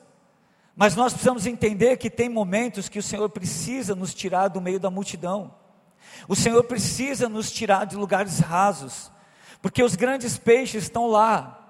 Mas 0.75 0.95
nós 0.95 1.13
precisamos 1.13 1.45
entender 1.45 1.97
que 1.97 2.09
tem 2.09 2.27
momentos 2.27 2.89
que 2.89 2.99
o 2.99 3.03
Senhor 3.03 3.29
precisa 3.29 3.93
nos 3.93 4.13
tirar 4.13 4.47
do 4.47 4.59
meio 4.59 4.79
da 4.79 4.89
multidão. 4.89 5.53
O 6.27 6.35
Senhor 6.35 6.63
precisa 6.63 7.29
nos 7.29 7.51
tirar 7.51 7.85
de 7.85 7.95
lugares 7.95 8.39
rasos 8.39 9.13
porque 9.63 9.81
os 9.81 9.95
grandes 9.95 10.37
peixes 10.37 10.83
estão 10.83 11.07
lá. 11.07 11.62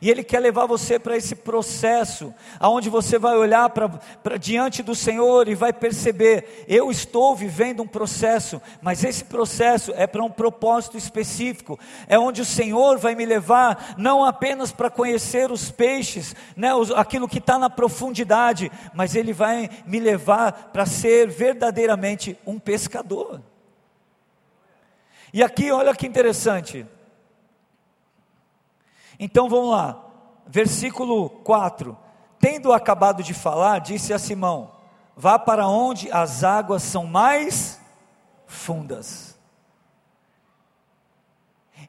E 0.00 0.10
Ele 0.10 0.22
quer 0.22 0.40
levar 0.40 0.66
você 0.66 0.98
para 0.98 1.16
esse 1.16 1.34
processo, 1.34 2.32
aonde 2.58 2.88
você 2.88 3.18
vai 3.18 3.36
olhar 3.36 3.68
para 3.70 4.36
diante 4.38 4.82
do 4.82 4.94
Senhor 4.94 5.48
e 5.48 5.54
vai 5.54 5.72
perceber: 5.72 6.64
eu 6.68 6.90
estou 6.90 7.34
vivendo 7.34 7.82
um 7.82 7.86
processo, 7.86 8.60
mas 8.80 9.04
esse 9.04 9.24
processo 9.24 9.92
é 9.96 10.06
para 10.06 10.22
um 10.22 10.30
propósito 10.30 10.96
específico, 10.96 11.78
é 12.06 12.18
onde 12.18 12.40
o 12.40 12.46
Senhor 12.46 12.98
vai 12.98 13.14
me 13.14 13.26
levar 13.26 13.94
não 13.98 14.24
apenas 14.24 14.72
para 14.72 14.90
conhecer 14.90 15.50
os 15.50 15.70
peixes, 15.70 16.34
né, 16.56 16.70
aquilo 16.96 17.28
que 17.28 17.38
está 17.38 17.58
na 17.58 17.70
profundidade, 17.70 18.70
mas 18.94 19.14
Ele 19.14 19.32
vai 19.32 19.68
me 19.86 19.98
levar 19.98 20.70
para 20.72 20.86
ser 20.86 21.28
verdadeiramente 21.28 22.38
um 22.46 22.58
pescador. 22.58 23.40
E 25.32 25.42
aqui, 25.42 25.70
olha 25.70 25.94
que 25.94 26.06
interessante. 26.06 26.86
Então 29.22 29.50
vamos 29.50 29.70
lá, 29.70 30.02
versículo 30.46 31.28
4: 31.28 31.94
Tendo 32.38 32.72
acabado 32.72 33.22
de 33.22 33.34
falar, 33.34 33.78
disse 33.78 34.14
a 34.14 34.18
Simão: 34.18 34.72
Vá 35.14 35.38
para 35.38 35.68
onde 35.68 36.10
as 36.10 36.42
águas 36.42 36.82
são 36.82 37.06
mais 37.06 37.78
fundas. 38.46 39.38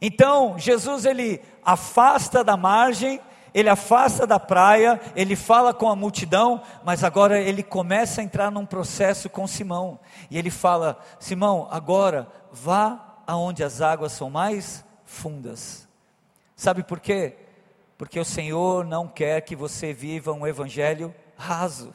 Então, 0.01 0.59
Jesus 0.59 1.05
ele 1.05 1.41
afasta 1.63 2.43
da 2.43 2.57
margem, 2.57 3.21
ele 3.53 3.69
afasta 3.69 4.27
da 4.27 4.39
praia, 4.39 4.99
ele 5.15 5.35
fala 5.37 5.73
com 5.73 5.87
a 5.89 5.95
multidão, 5.95 6.61
mas 6.83 7.01
agora 7.01 7.39
ele 7.39 7.63
começa 7.63 8.19
a 8.19 8.23
entrar 8.25 8.51
num 8.51 8.65
processo 8.65 9.29
com 9.29 9.47
Simão. 9.47 9.97
E 10.29 10.37
ele 10.37 10.49
fala: 10.49 10.99
Simão, 11.17 11.69
agora 11.71 12.27
vá 12.51 13.21
aonde 13.25 13.63
as 13.63 13.79
águas 13.79 14.11
são 14.11 14.29
mais 14.29 14.83
fundas. 15.05 15.89
Sabe 16.61 16.83
por 16.83 16.99
quê? 16.99 17.33
Porque 17.97 18.19
o 18.19 18.23
Senhor 18.23 18.85
não 18.85 19.07
quer 19.07 19.41
que 19.41 19.55
você 19.55 19.91
viva 19.91 20.31
um 20.31 20.45
evangelho 20.45 21.11
raso. 21.35 21.91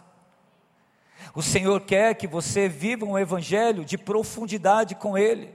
O 1.36 1.40
Senhor 1.40 1.82
quer 1.82 2.16
que 2.16 2.26
você 2.26 2.68
viva 2.68 3.04
um 3.04 3.16
evangelho 3.16 3.84
de 3.84 3.96
profundidade 3.96 4.96
com 4.96 5.16
Ele. 5.16 5.54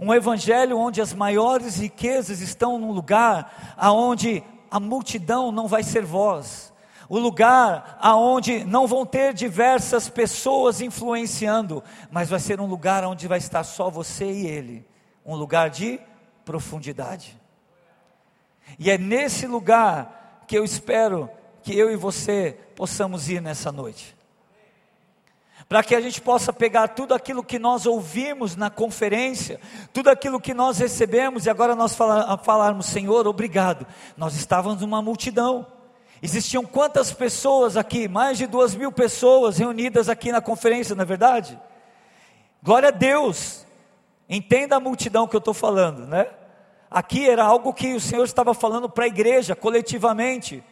Um 0.00 0.14
evangelho 0.14 0.78
onde 0.78 1.02
as 1.02 1.12
maiores 1.12 1.76
riquezas 1.76 2.40
estão 2.40 2.78
num 2.78 2.90
lugar 2.90 3.74
aonde 3.76 4.42
a 4.70 4.80
multidão 4.80 5.52
não 5.52 5.68
vai 5.68 5.82
ser 5.82 6.02
voz. 6.02 6.72
O 7.10 7.18
lugar 7.18 7.98
aonde 8.00 8.64
não 8.64 8.86
vão 8.86 9.04
ter 9.04 9.34
diversas 9.34 10.08
pessoas 10.08 10.80
influenciando, 10.80 11.84
mas 12.10 12.30
vai 12.30 12.40
ser 12.40 12.62
um 12.62 12.66
lugar 12.66 13.04
onde 13.04 13.28
vai 13.28 13.36
estar 13.36 13.62
só 13.62 13.90
você 13.90 14.24
e 14.24 14.46
Ele. 14.46 14.86
Um 15.22 15.36
lugar 15.36 15.68
de 15.68 16.00
profundidade. 16.46 17.41
E 18.78 18.90
é 18.90 18.98
nesse 18.98 19.46
lugar 19.46 20.44
que 20.46 20.56
eu 20.56 20.64
espero 20.64 21.30
que 21.62 21.76
eu 21.76 21.90
e 21.90 21.96
você 21.96 22.58
possamos 22.74 23.28
ir 23.28 23.40
nessa 23.40 23.70
noite. 23.70 24.16
Para 25.68 25.82
que 25.82 25.94
a 25.94 26.00
gente 26.00 26.20
possa 26.20 26.52
pegar 26.52 26.88
tudo 26.88 27.14
aquilo 27.14 27.42
que 27.42 27.58
nós 27.58 27.86
ouvimos 27.86 28.56
na 28.56 28.68
conferência, 28.68 29.60
tudo 29.92 30.10
aquilo 30.10 30.40
que 30.40 30.52
nós 30.52 30.78
recebemos, 30.78 31.46
e 31.46 31.50
agora 31.50 31.74
nós 31.74 31.94
falar, 31.94 32.36
falarmos, 32.38 32.86
Senhor, 32.86 33.26
obrigado. 33.26 33.86
Nós 34.16 34.34
estávamos 34.34 34.82
numa 34.82 35.00
multidão. 35.00 35.66
Existiam 36.20 36.64
quantas 36.64 37.12
pessoas 37.12 37.76
aqui? 37.76 38.06
Mais 38.06 38.38
de 38.38 38.46
duas 38.46 38.74
mil 38.74 38.92
pessoas 38.92 39.58
reunidas 39.58 40.08
aqui 40.08 40.30
na 40.30 40.40
conferência, 40.40 40.94
não 40.94 41.02
é 41.02 41.06
verdade? 41.06 41.58
Glória 42.62 42.88
a 42.88 42.92
Deus. 42.92 43.64
Entenda 44.28 44.76
a 44.76 44.80
multidão 44.80 45.26
que 45.26 45.34
eu 45.34 45.38
estou 45.38 45.54
falando, 45.54 46.06
né? 46.06 46.28
Aqui 46.92 47.28
era 47.28 47.42
algo 47.42 47.72
que 47.72 47.94
o 47.94 48.00
Senhor 48.00 48.24
estava 48.24 48.52
falando 48.52 48.88
para 48.88 49.04
a 49.04 49.08
igreja 49.08 49.56
coletivamente. 49.56 50.62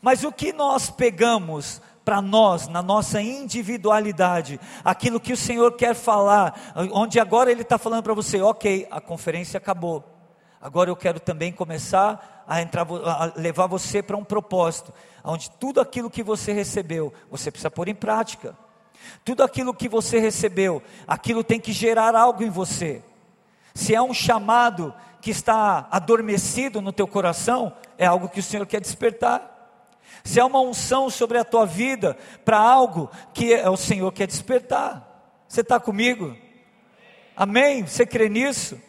Mas 0.00 0.24
o 0.24 0.32
que 0.32 0.52
nós 0.52 0.88
pegamos 0.88 1.82
para 2.02 2.22
nós, 2.22 2.68
na 2.68 2.82
nossa 2.82 3.20
individualidade, 3.20 4.60
aquilo 4.84 5.18
que 5.18 5.32
o 5.32 5.36
Senhor 5.36 5.72
quer 5.72 5.92
falar, 5.94 6.72
onde 6.92 7.18
agora 7.18 7.50
Ele 7.50 7.62
está 7.62 7.76
falando 7.76 8.04
para 8.04 8.14
você, 8.14 8.40
ok, 8.40 8.86
a 8.92 9.00
conferência 9.00 9.58
acabou, 9.58 10.04
agora 10.62 10.88
eu 10.88 10.94
quero 10.94 11.18
também 11.18 11.50
começar 11.50 12.44
a, 12.46 12.62
entrar, 12.62 12.86
a 12.88 13.32
levar 13.34 13.66
você 13.66 14.04
para 14.04 14.16
um 14.16 14.22
propósito, 14.22 14.94
onde 15.24 15.50
tudo 15.50 15.80
aquilo 15.80 16.08
que 16.08 16.22
você 16.22 16.52
recebeu, 16.52 17.12
você 17.28 17.50
precisa 17.50 17.72
pôr 17.72 17.88
em 17.88 17.94
prática, 17.94 18.56
tudo 19.24 19.42
aquilo 19.42 19.74
que 19.74 19.88
você 19.88 20.20
recebeu, 20.20 20.80
aquilo 21.08 21.42
tem 21.42 21.58
que 21.58 21.72
gerar 21.72 22.14
algo 22.14 22.44
em 22.44 22.50
você, 22.50 23.02
se 23.74 23.96
é 23.96 24.00
um 24.00 24.14
chamado 24.14 24.94
que 25.26 25.32
está 25.32 25.88
adormecido 25.90 26.80
no 26.80 26.92
teu 26.92 27.08
coração, 27.08 27.72
é 27.98 28.06
algo 28.06 28.28
que 28.28 28.38
o 28.38 28.42
Senhor 28.44 28.64
quer 28.64 28.80
despertar. 28.80 29.82
Se 30.22 30.38
é 30.38 30.44
uma 30.44 30.60
unção 30.60 31.10
sobre 31.10 31.36
a 31.36 31.42
tua 31.42 31.66
vida 31.66 32.16
para 32.44 32.60
algo 32.60 33.10
que 33.34 33.52
é 33.52 33.68
o 33.68 33.76
Senhor 33.76 34.12
quer 34.12 34.28
despertar. 34.28 35.42
Você 35.48 35.62
está 35.62 35.80
comigo? 35.80 36.36
Amém? 37.36 37.84
Você 37.84 38.06
crê 38.06 38.28
nisso? 38.28 38.80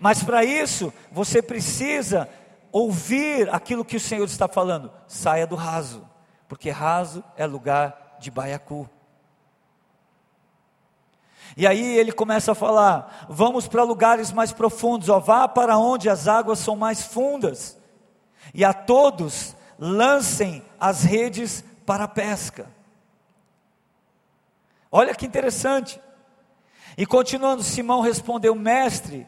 Mas 0.00 0.22
para 0.22 0.42
isso, 0.42 0.90
você 1.12 1.42
precisa 1.42 2.30
ouvir 2.72 3.54
aquilo 3.54 3.84
que 3.84 3.98
o 3.98 4.00
Senhor 4.00 4.24
está 4.24 4.48
falando. 4.48 4.90
Saia 5.06 5.46
do 5.46 5.54
raso, 5.54 6.08
porque 6.48 6.70
raso 6.70 7.22
é 7.36 7.44
lugar 7.44 8.16
de 8.18 8.30
baiacu. 8.30 8.88
E 11.56 11.66
aí 11.66 11.96
ele 11.96 12.12
começa 12.12 12.52
a 12.52 12.54
falar: 12.54 13.26
vamos 13.28 13.68
para 13.68 13.82
lugares 13.82 14.32
mais 14.32 14.52
profundos, 14.52 15.08
ó, 15.08 15.18
vá 15.18 15.46
para 15.46 15.78
onde 15.78 16.08
as 16.08 16.26
águas 16.26 16.58
são 16.58 16.76
mais 16.76 17.02
fundas, 17.02 17.78
e 18.52 18.64
a 18.64 18.72
todos 18.72 19.54
lancem 19.78 20.62
as 20.78 21.02
redes 21.02 21.64
para 21.86 22.04
a 22.04 22.08
pesca. 22.08 22.66
Olha 24.90 25.14
que 25.14 25.26
interessante. 25.26 26.00
E 26.96 27.06
continuando, 27.06 27.62
Simão 27.62 28.00
respondeu: 28.00 28.54
Mestre, 28.54 29.26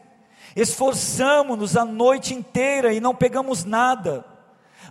esforçamo-nos 0.54 1.76
a 1.76 1.84
noite 1.84 2.34
inteira 2.34 2.92
e 2.92 3.00
não 3.00 3.14
pegamos 3.14 3.64
nada, 3.64 4.24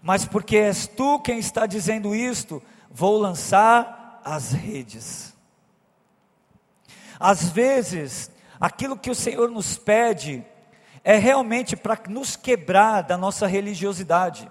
mas 0.01 0.25
porque 0.25 0.58
és 0.58 0.88
tu 0.88 1.20
quem 1.20 1.39
está 1.39 1.65
dizendo 1.65 2.15
isto, 2.15 2.62
vou 2.89 3.18
lançar 3.18 4.22
as 4.24 4.51
redes. 4.51 5.35
Às 7.25 7.50
vezes, 7.50 8.29
aquilo 8.62 8.96
que 8.96 9.10
o 9.10 9.15
Senhor 9.15 9.50
nos 9.50 9.79
pede 9.79 10.46
é 11.03 11.17
realmente 11.17 11.75
para 11.75 11.98
nos 12.08 12.36
quebrar 12.36 13.01
da 13.01 13.17
nossa 13.17 13.48
religiosidade. 13.48 14.48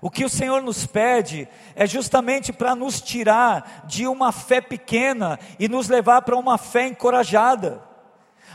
O 0.00 0.10
que 0.10 0.24
o 0.24 0.28
Senhor 0.28 0.60
nos 0.60 0.84
pede 0.86 1.48
é 1.76 1.86
justamente 1.86 2.52
para 2.52 2.74
nos 2.74 3.00
tirar 3.00 3.84
de 3.86 4.08
uma 4.08 4.32
fé 4.32 4.60
pequena 4.60 5.38
e 5.56 5.68
nos 5.68 5.88
levar 5.88 6.22
para 6.22 6.34
uma 6.34 6.58
fé 6.58 6.88
encorajada. 6.88 7.80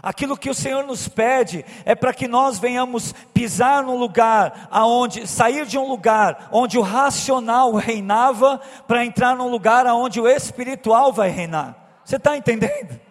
Aquilo 0.03 0.35
que 0.35 0.49
o 0.49 0.53
Senhor 0.53 0.83
nos 0.83 1.07
pede 1.07 1.63
é 1.85 1.95
para 1.95 2.13
que 2.13 2.27
nós 2.27 2.59
venhamos 2.59 3.13
pisar 3.33 3.83
num 3.83 3.95
lugar 3.95 4.67
aonde 4.69 5.25
sair 5.25 5.65
de 5.65 5.77
um 5.77 5.87
lugar 5.87 6.49
onde 6.51 6.77
o 6.77 6.81
racional 6.81 7.73
reinava 7.75 8.59
para 8.85 9.05
entrar 9.05 9.33
num 9.33 9.47
lugar 9.47 9.87
aonde 9.87 10.19
o 10.19 10.27
espiritual 10.27 11.13
vai 11.13 11.29
reinar. 11.29 12.01
Você 12.03 12.17
está 12.17 12.35
entendendo? 12.35 13.07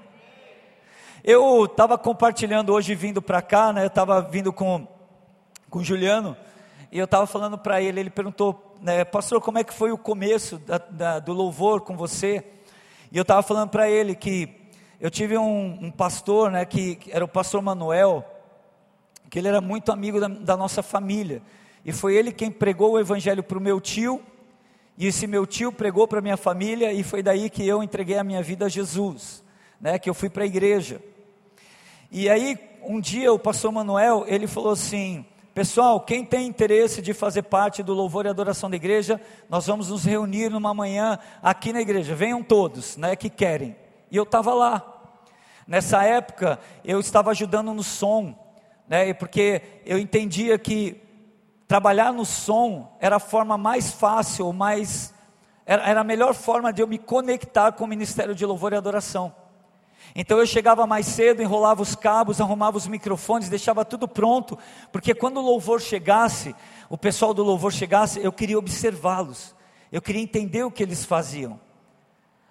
Eu 1.31 1.67
estava 1.67 1.99
compartilhando 1.99 2.73
hoje 2.73 2.95
vindo 2.95 3.21
para 3.21 3.43
cá, 3.43 3.71
né? 3.71 3.83
Eu 3.83 3.89
estava 3.89 4.19
vindo 4.23 4.51
com 4.51 4.89
com 5.69 5.81
o 5.81 5.85
Juliano 5.85 6.35
e 6.91 6.99
eu 6.99 7.05
estava 7.05 7.27
falando 7.27 7.59
para 7.59 7.83
ele. 7.83 8.01
Ele 8.01 8.09
perguntou, 8.09 8.75
né, 8.81 9.05
pastor, 9.05 9.39
como 9.43 9.59
é 9.59 9.63
que 9.63 9.75
foi 9.75 9.93
o 9.93 9.99
começo 9.99 10.57
da, 10.57 10.79
da, 10.79 11.19
do 11.19 11.35
louvor 11.35 11.83
com 11.83 11.99
você? 11.99 12.43
E 13.13 13.19
eu 13.19 13.21
estava 13.21 13.43
falando 13.43 13.69
para 13.69 13.91
ele 13.91 14.15
que 14.15 14.49
eu 14.99 15.11
tive 15.11 15.37
um, 15.37 15.79
um 15.83 15.91
pastor, 15.91 16.51
né, 16.51 16.65
que, 16.65 16.97
que, 16.97 17.13
era 17.13 17.23
o 17.23 17.29
pastor 17.29 17.61
Manuel, 17.61 18.25
que 19.29 19.39
ele 19.39 19.49
era 19.49 19.61
muito 19.61 19.93
amigo 19.93 20.19
da, 20.19 20.29
da 20.29 20.57
nossa 20.57 20.83
família, 20.83 21.43
e 21.85 21.93
foi 21.93 22.17
ele 22.17 22.33
quem 22.33 22.51
pregou 22.51 22.93
o 22.93 22.99
evangelho 22.99 23.43
para 23.43 23.59
o 23.59 23.61
meu 23.61 23.83
tio, 23.83 24.23
e 24.97 25.07
esse 25.07 25.27
meu 25.27 25.47
tio 25.47 25.71
pregou 25.71 26.09
para 26.09 26.23
minha 26.23 26.39
família, 26.39 26.91
e 26.91 27.03
foi 27.03 27.23
daí 27.23 27.51
que 27.51 27.69
eu 27.69 27.83
entreguei 27.83 28.17
a 28.17 28.25
minha 28.25 28.43
vida 28.43 28.65
a 28.65 28.69
Jesus, 28.71 29.45
né, 29.79 29.99
que 29.99 30.09
eu 30.09 30.15
fui 30.15 30.31
para 30.31 30.45
a 30.45 30.47
igreja. 30.47 31.03
E 32.11 32.29
aí, 32.29 32.59
um 32.83 33.01
dia 33.01 33.33
o 33.33 33.39
pastor 33.39 33.71
Manuel, 33.71 34.25
ele 34.27 34.47
falou 34.47 34.73
assim, 34.73 35.27
Pessoal, 35.59 36.01
quem 36.01 36.25
tem 36.25 36.47
interesse 36.47 37.03
de 37.03 37.13
fazer 37.13 37.43
parte 37.43 37.83
do 37.83 37.93
louvor 37.93 38.25
e 38.25 38.29
adoração 38.29 38.71
da 38.71 38.77
igreja, 38.77 39.21
nós 39.49 39.67
vamos 39.67 39.89
nos 39.91 40.05
reunir 40.05 40.51
numa 40.51 40.73
manhã 40.73 41.19
aqui 41.43 41.73
na 41.73 41.81
igreja. 41.81 42.15
Venham 42.15 42.45
todos, 42.45 42.97
né, 42.97 43.17
que 43.17 43.29
querem. 43.29 43.75
E 44.09 44.17
eu 44.17 44.23
estava 44.23 44.55
lá. 44.55 44.81
Nessa 45.67 46.05
época, 46.05 46.61
eu 46.85 47.01
estava 47.01 47.33
ajudando 47.33 47.75
no 47.75 47.83
som, 47.83 48.39
né, 48.87 49.13
porque 49.13 49.61
eu 49.85 49.99
entendia 49.99 50.57
que 50.61 51.03
trabalhar 51.67 52.13
no 52.13 52.25
som 52.25 52.97
era 53.01 53.17
a 53.17 53.21
forma 53.21 53.59
mais 53.59 53.91
fácil, 53.91 54.53
mais 54.53 55.13
era, 55.67 55.83
era 55.91 56.01
a 56.03 56.05
melhor 56.05 56.35
forma 56.35 56.73
de 56.73 56.83
eu 56.83 56.87
me 56.87 56.99
conectar 56.99 57.73
com 57.73 57.83
o 57.83 57.89
ministério 57.89 58.33
de 58.33 58.47
louvor 58.47 58.73
e 58.73 58.77
adoração. 58.77 59.35
Então 60.15 60.39
eu 60.39 60.47
chegava 60.47 60.87
mais 60.87 61.07
cedo, 61.07 61.43
enrolava 61.43 61.83
os 61.83 61.95
cabos, 61.95 62.41
arrumava 62.41 62.77
os 62.77 62.87
microfones, 62.87 63.49
deixava 63.49 63.85
tudo 63.85 64.09
pronto, 64.09 64.59
porque 64.91 65.15
quando 65.15 65.39
o 65.39 65.43
louvor 65.43 65.81
chegasse, 65.81 66.55
o 66.89 66.97
pessoal 66.97 67.35
do 67.35 67.45
louvor 67.45 67.73
chegasse, 67.73 68.21
eu 68.21 68.33
queria 68.33 68.59
observá-los, 68.59 69.55
eu 69.93 70.01
queria 70.01 70.23
entender 70.23 70.65
o 70.65 70.71
que 70.71 70.83
eles 70.83 71.05
faziam. 71.05 71.61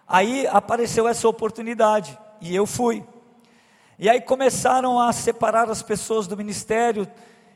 Aí 0.07 0.47
apareceu 0.47 1.07
essa 1.07 1.27
oportunidade 1.27 2.17
e 2.39 2.55
eu 2.55 2.65
fui. 2.65 3.03
E 3.99 4.07
aí 4.09 4.21
começaram 4.21 4.99
a 4.99 5.11
separar 5.11 5.69
as 5.69 5.81
pessoas 5.81 6.27
do 6.27 6.37
ministério, 6.37 7.07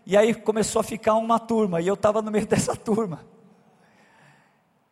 e 0.05 0.17
aí 0.17 0.33
começou 0.33 0.79
a 0.79 0.83
ficar 0.83 1.13
uma 1.13 1.39
turma, 1.39 1.79
e 1.79 1.87
eu 1.87 1.93
estava 1.93 2.21
no 2.21 2.31
meio 2.31 2.45
dessa 2.47 2.75
turma. 2.75 3.23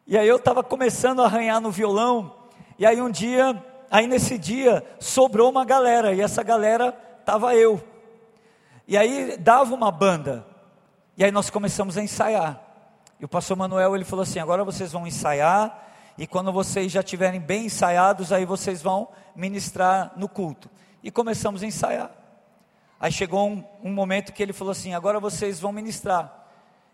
E 0.06 0.18
aí 0.18 0.28
eu 0.28 0.38
estava 0.38 0.64
começando 0.64 1.22
a 1.22 1.26
arranhar 1.26 1.60
no 1.60 1.72
violão, 1.72 2.36
e 2.78 2.86
aí 2.86 3.02
um 3.02 3.10
dia, 3.10 3.62
aí 3.90 4.08
nesse 4.08 4.38
dia, 4.38 4.84
sobrou 5.00 5.50
uma 5.50 5.66
galera, 5.66 6.14
e 6.14 6.22
essa 6.22 6.44
galera 6.44 6.98
estava 7.20 7.56
eu. 7.56 7.82
E 8.88 8.98
aí 8.98 9.38
dava 9.38 9.74
uma 9.74 9.92
banda, 9.92 10.46
e 11.18 11.24
aí 11.24 11.32
nós 11.32 11.50
começamos 11.50 11.98
a 11.98 12.02
ensaiar. 12.02 12.62
E 13.20 13.26
o 13.26 13.28
pastor 13.28 13.58
Manuel, 13.58 13.96
ele 13.96 14.06
falou 14.06 14.24
assim, 14.24 14.40
agora 14.40 14.64
vocês 14.64 14.92
vão 14.92 15.06
ensaiar, 15.06 15.88
e 16.18 16.28
quando 16.28 16.52
vocês 16.52 16.92
já 16.92 17.00
estiverem 17.00 17.40
bem 17.40 17.66
ensaiados, 17.66 18.32
aí 18.32 18.46
vocês 18.46 18.82
vão 18.82 19.08
ministrar 19.36 20.12
no 20.18 20.28
culto. 20.28 20.70
E 21.02 21.10
começamos 21.10 21.64
a 21.64 21.66
ensaiar. 21.66 22.12
Aí 23.00 23.12
chegou 23.12 23.48
um, 23.48 23.64
um 23.82 23.94
momento 23.94 24.34
que 24.34 24.44
ele 24.44 24.52
falou 24.52 24.72
assim: 24.72 24.94
agora 24.94 25.20
vocês 25.20 25.60
vão 25.60 25.72
ministrar. 25.72 26.48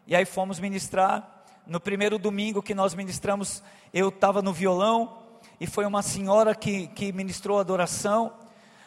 E 0.05 0.15
aí 0.15 0.25
fomos 0.25 0.59
ministrar. 0.59 1.43
No 1.65 1.79
primeiro 1.79 2.19
domingo 2.19 2.61
que 2.61 2.75
nós 2.75 2.93
ministramos, 2.93 3.63
eu 3.91 4.09
estava 4.09 4.43
no 4.43 4.53
violão, 4.53 5.17
e 5.59 5.67
foi 5.67 5.85
uma 5.85 6.01
senhora 6.01 6.53
que, 6.53 6.87
que 6.87 7.11
ministrou 7.11 7.59
adoração. 7.59 8.33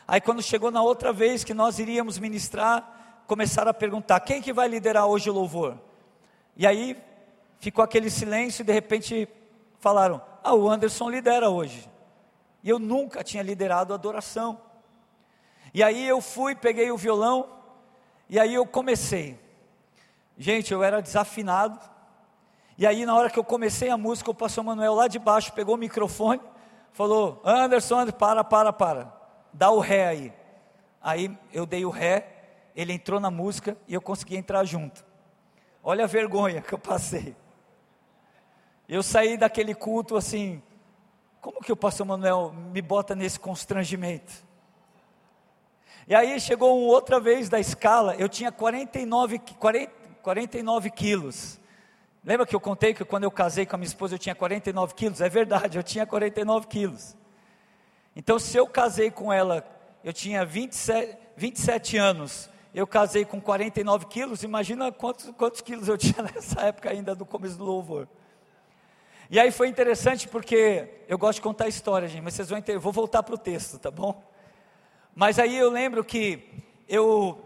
Aí 0.07 0.20
quando 0.20 0.42
chegou 0.42 0.70
na 0.70 0.83
outra 0.83 1.12
vez 1.12 1.44
que 1.44 1.54
nós 1.54 1.78
iríamos 1.78 2.18
ministrar, 2.18 3.22
começaram 3.26 3.70
a 3.70 3.74
perguntar: 3.74 4.20
quem 4.20 4.42
que 4.42 4.52
vai 4.52 4.68
liderar 4.68 5.07
hoje 5.07 5.31
o 5.31 5.33
louvor? 5.33 5.78
E 6.57 6.66
aí 6.66 6.96
ficou 7.61 7.85
aquele 7.85 8.11
silêncio 8.11 8.62
e 8.62 8.64
de 8.64 8.72
repente 8.72 9.28
falaram: 9.78 10.20
ah, 10.42 10.54
o 10.54 10.68
Anderson 10.68 11.11
lidera 11.11 11.50
hoje. 11.50 11.88
E 12.62 12.68
eu 12.68 12.78
nunca 12.78 13.22
tinha 13.22 13.42
liderado 13.42 13.94
adoração. 13.94 14.61
E 15.72 15.83
aí 15.83 16.07
eu 16.07 16.20
fui, 16.20 16.54
peguei 16.54 16.90
o 16.90 16.96
violão, 16.96 17.48
e 18.28 18.38
aí 18.38 18.54
eu 18.54 18.66
comecei. 18.66 19.38
Gente, 20.37 20.72
eu 20.72 20.83
era 20.83 21.02
desafinado. 21.02 21.78
E 22.76 22.87
aí, 22.87 23.04
na 23.04 23.14
hora 23.14 23.28
que 23.28 23.38
eu 23.38 23.44
comecei 23.44 23.90
a 23.90 23.96
música, 23.96 24.31
o 24.31 24.35
pastor 24.35 24.62
Manuel 24.62 24.94
lá 24.94 25.09
de 25.09 25.18
baixo 25.18 25.52
pegou 25.52 25.74
o 25.74 25.78
microfone, 25.78 26.40
falou: 26.98 27.40
Anderson, 27.44 28.00
Anderson, 28.00 28.18
para, 28.18 28.42
para, 28.42 28.72
para, 28.72 29.12
dá 29.52 29.70
o 29.70 29.78
ré 29.78 30.08
aí. 30.08 30.32
Aí 31.00 31.38
eu 31.52 31.64
dei 31.64 31.84
o 31.84 31.90
ré, 31.90 32.26
ele 32.74 32.92
entrou 32.92 33.20
na 33.20 33.30
música 33.30 33.76
e 33.87 33.94
eu 33.94 34.02
consegui 34.02 34.37
entrar 34.37 34.64
junto. 34.64 35.06
Olha 35.80 36.02
a 36.02 36.08
vergonha 36.08 36.61
que 36.61 36.74
eu 36.74 36.78
passei. 36.78 37.37
Eu 38.88 39.00
saí 39.00 39.37
daquele 39.37 39.76
culto 39.76 40.16
assim, 40.16 40.61
como 41.40 41.61
que 41.61 41.70
o 41.70 41.76
pastor 41.76 42.04
Manuel 42.04 42.52
me 42.52 42.82
bota 42.82 43.14
nesse 43.14 43.38
constrangimento? 43.38 44.32
E 46.08 46.16
aí 46.16 46.40
chegou 46.40 46.80
outra 46.80 47.20
vez 47.20 47.48
da 47.48 47.61
escala, 47.61 48.16
eu 48.16 48.28
tinha 48.28 48.50
49, 48.50 49.38
40, 49.38 49.92
49 50.20 50.90
quilos. 50.90 51.61
Lembra 52.28 52.44
que 52.44 52.54
eu 52.54 52.60
contei 52.60 52.92
que 52.92 53.06
quando 53.06 53.24
eu 53.24 53.30
casei 53.30 53.64
com 53.64 53.74
a 53.74 53.78
minha 53.78 53.86
esposa 53.86 54.14
eu 54.14 54.18
tinha 54.18 54.34
49 54.34 54.92
quilos? 54.92 55.22
É 55.22 55.30
verdade, 55.30 55.78
eu 55.78 55.82
tinha 55.82 56.04
49 56.04 56.66
quilos. 56.66 57.16
Então, 58.14 58.38
se 58.38 58.54
eu 58.54 58.66
casei 58.66 59.10
com 59.10 59.32
ela, 59.32 59.66
eu 60.04 60.12
tinha 60.12 60.44
27, 60.44 61.16
27 61.34 61.96
anos, 61.96 62.50
eu 62.74 62.86
casei 62.86 63.24
com 63.24 63.40
49 63.40 64.04
quilos, 64.08 64.42
imagina 64.42 64.92
quantos, 64.92 65.30
quantos 65.38 65.62
quilos 65.62 65.88
eu 65.88 65.96
tinha 65.96 66.22
nessa 66.22 66.60
época 66.66 66.90
ainda 66.90 67.14
do 67.14 67.24
começo 67.24 67.56
do 67.56 67.64
louvor. 67.64 68.06
E 69.30 69.40
aí 69.40 69.50
foi 69.50 69.68
interessante 69.68 70.28
porque 70.28 70.86
eu 71.08 71.16
gosto 71.16 71.36
de 71.36 71.42
contar 71.42 71.66
história, 71.66 72.08
gente, 72.08 72.20
mas 72.20 72.34
vocês 72.34 72.50
vão 72.50 72.58
entender, 72.58 72.78
vou 72.78 72.92
voltar 72.92 73.22
para 73.22 73.36
o 73.36 73.38
texto, 73.38 73.78
tá 73.78 73.90
bom? 73.90 74.22
Mas 75.14 75.38
aí 75.38 75.56
eu 75.56 75.70
lembro 75.70 76.04
que 76.04 76.46
eu 76.86 77.40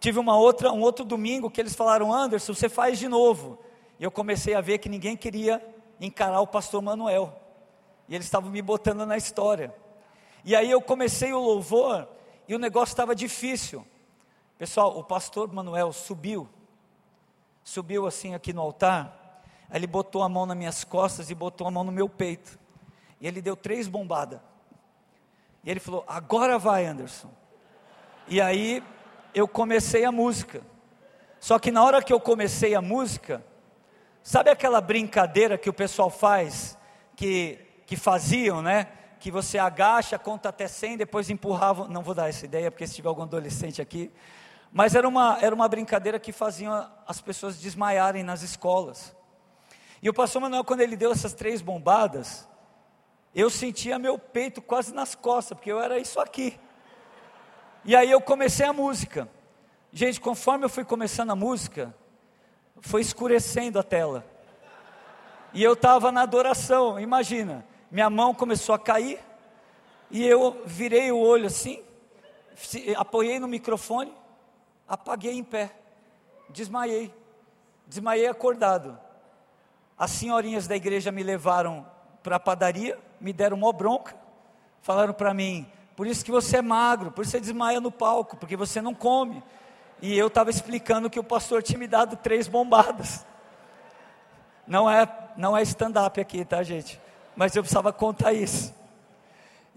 tive 0.00 0.18
uma 0.18 0.38
outra, 0.38 0.72
um 0.72 0.80
outro 0.80 1.04
domingo 1.04 1.50
que 1.50 1.60
eles 1.60 1.74
falaram, 1.74 2.10
Anderson, 2.10 2.54
você 2.54 2.70
faz 2.70 2.98
de 2.98 3.06
novo. 3.06 3.67
E 3.98 4.04
eu 4.04 4.10
comecei 4.10 4.54
a 4.54 4.60
ver 4.60 4.78
que 4.78 4.88
ninguém 4.88 5.16
queria 5.16 5.62
encarar 6.00 6.40
o 6.40 6.46
pastor 6.46 6.80
Manuel. 6.80 7.38
E 8.08 8.14
eles 8.14 8.26
estavam 8.26 8.50
me 8.50 8.62
botando 8.62 9.04
na 9.04 9.16
história. 9.16 9.74
E 10.44 10.54
aí 10.54 10.70
eu 10.70 10.80
comecei 10.80 11.32
o 11.32 11.40
louvor 11.40 12.08
e 12.46 12.54
o 12.54 12.58
negócio 12.58 12.92
estava 12.92 13.14
difícil. 13.14 13.84
Pessoal, 14.56 14.98
o 14.98 15.04
pastor 15.04 15.52
Manuel 15.52 15.92
subiu, 15.92 16.48
subiu 17.62 18.06
assim 18.06 18.34
aqui 18.34 18.52
no 18.52 18.60
altar, 18.60 19.18
Aí 19.70 19.78
ele 19.78 19.86
botou 19.86 20.22
a 20.22 20.28
mão 20.28 20.46
nas 20.46 20.56
minhas 20.56 20.84
costas 20.84 21.30
e 21.30 21.34
botou 21.34 21.66
a 21.66 21.70
mão 21.70 21.84
no 21.84 21.92
meu 21.92 22.08
peito. 22.08 22.58
E 23.20 23.26
ele 23.26 23.42
deu 23.42 23.54
três 23.54 23.86
bombadas. 23.86 24.40
E 25.62 25.70
ele 25.70 25.80
falou: 25.80 26.04
Agora 26.08 26.58
vai, 26.58 26.86
Anderson. 26.86 27.30
E 28.26 28.40
aí 28.40 28.82
eu 29.34 29.46
comecei 29.46 30.04
a 30.04 30.12
música. 30.12 30.62
Só 31.38 31.58
que 31.58 31.70
na 31.70 31.84
hora 31.84 32.02
que 32.02 32.12
eu 32.12 32.18
comecei 32.18 32.74
a 32.74 32.82
música, 32.82 33.44
sabe 34.28 34.50
aquela 34.50 34.82
brincadeira 34.82 35.56
que 35.56 35.70
o 35.70 35.72
pessoal 35.72 36.10
faz, 36.10 36.76
que, 37.16 37.58
que 37.86 37.96
faziam, 37.96 38.60
né? 38.60 38.88
Que 39.18 39.30
você 39.30 39.56
agacha, 39.56 40.18
conta 40.18 40.50
até 40.50 40.68
100, 40.68 40.98
depois 40.98 41.30
empurrava. 41.30 41.88
Não 41.88 42.02
vou 42.02 42.14
dar 42.14 42.28
essa 42.28 42.44
ideia, 42.44 42.70
porque 42.70 42.86
se 42.86 42.94
tiver 42.94 43.08
algum 43.08 43.22
adolescente 43.22 43.80
aqui. 43.80 44.12
Mas 44.70 44.94
era 44.94 45.08
uma, 45.08 45.38
era 45.40 45.54
uma 45.54 45.66
brincadeira 45.66 46.20
que 46.20 46.30
faziam 46.30 46.90
as 47.06 47.22
pessoas 47.22 47.58
desmaiarem 47.58 48.22
nas 48.22 48.42
escolas. 48.42 49.16
E 50.02 50.10
o 50.10 50.12
pastor 50.12 50.42
Manuel, 50.42 50.62
quando 50.62 50.82
ele 50.82 50.94
deu 50.94 51.10
essas 51.10 51.32
três 51.32 51.62
bombadas, 51.62 52.46
eu 53.34 53.48
sentia 53.48 53.98
meu 53.98 54.18
peito 54.18 54.60
quase 54.60 54.92
nas 54.92 55.14
costas, 55.14 55.56
porque 55.56 55.72
eu 55.72 55.80
era 55.80 55.98
isso 55.98 56.20
aqui. 56.20 56.60
E 57.82 57.96
aí 57.96 58.10
eu 58.10 58.20
comecei 58.20 58.66
a 58.66 58.74
música. 58.74 59.26
Gente, 59.90 60.20
conforme 60.20 60.66
eu 60.66 60.68
fui 60.68 60.84
começando 60.84 61.30
a 61.30 61.34
música, 61.34 61.94
foi 62.80 63.00
escurecendo 63.00 63.78
a 63.78 63.82
tela. 63.82 64.24
E 65.52 65.62
eu 65.62 65.72
estava 65.72 66.12
na 66.12 66.22
adoração, 66.22 67.00
imagina. 67.00 67.64
Minha 67.90 68.10
mão 68.10 68.34
começou 68.34 68.74
a 68.74 68.78
cair, 68.78 69.18
e 70.10 70.26
eu 70.26 70.62
virei 70.64 71.10
o 71.10 71.18
olho 71.18 71.46
assim, 71.46 71.82
apoiei 72.96 73.38
no 73.38 73.48
microfone, 73.48 74.12
apaguei 74.86 75.32
em 75.32 75.44
pé, 75.44 75.74
desmaiei, 76.50 77.12
desmaiei 77.86 78.26
acordado. 78.26 78.98
As 79.98 80.10
senhorinhas 80.10 80.66
da 80.66 80.76
igreja 80.76 81.10
me 81.10 81.22
levaram 81.22 81.86
para 82.22 82.36
a 82.36 82.40
padaria, 82.40 82.98
me 83.20 83.32
deram 83.32 83.56
uma 83.56 83.72
bronca, 83.72 84.16
falaram 84.80 85.12
para 85.12 85.34
mim: 85.34 85.70
por 85.96 86.06
isso 86.06 86.24
que 86.24 86.30
você 86.30 86.58
é 86.58 86.62
magro, 86.62 87.10
por 87.10 87.22
isso 87.22 87.32
você 87.32 87.40
desmaia 87.40 87.80
no 87.80 87.90
palco, 87.90 88.36
porque 88.36 88.56
você 88.56 88.80
não 88.80 88.94
come. 88.94 89.42
E 90.00 90.16
eu 90.16 90.28
estava 90.28 90.50
explicando 90.50 91.10
que 91.10 91.18
o 91.18 91.24
pastor 91.24 91.62
tinha 91.62 91.78
me 91.78 91.86
dado 91.86 92.16
três 92.16 92.46
bombadas. 92.46 93.26
Não 94.66 94.88
é, 94.88 95.08
não 95.36 95.56
é 95.56 95.62
stand-up 95.62 96.20
aqui, 96.20 96.44
tá, 96.44 96.62
gente? 96.62 97.00
Mas 97.34 97.54
eu 97.56 97.62
precisava 97.62 97.92
contar 97.92 98.32
isso. 98.32 98.74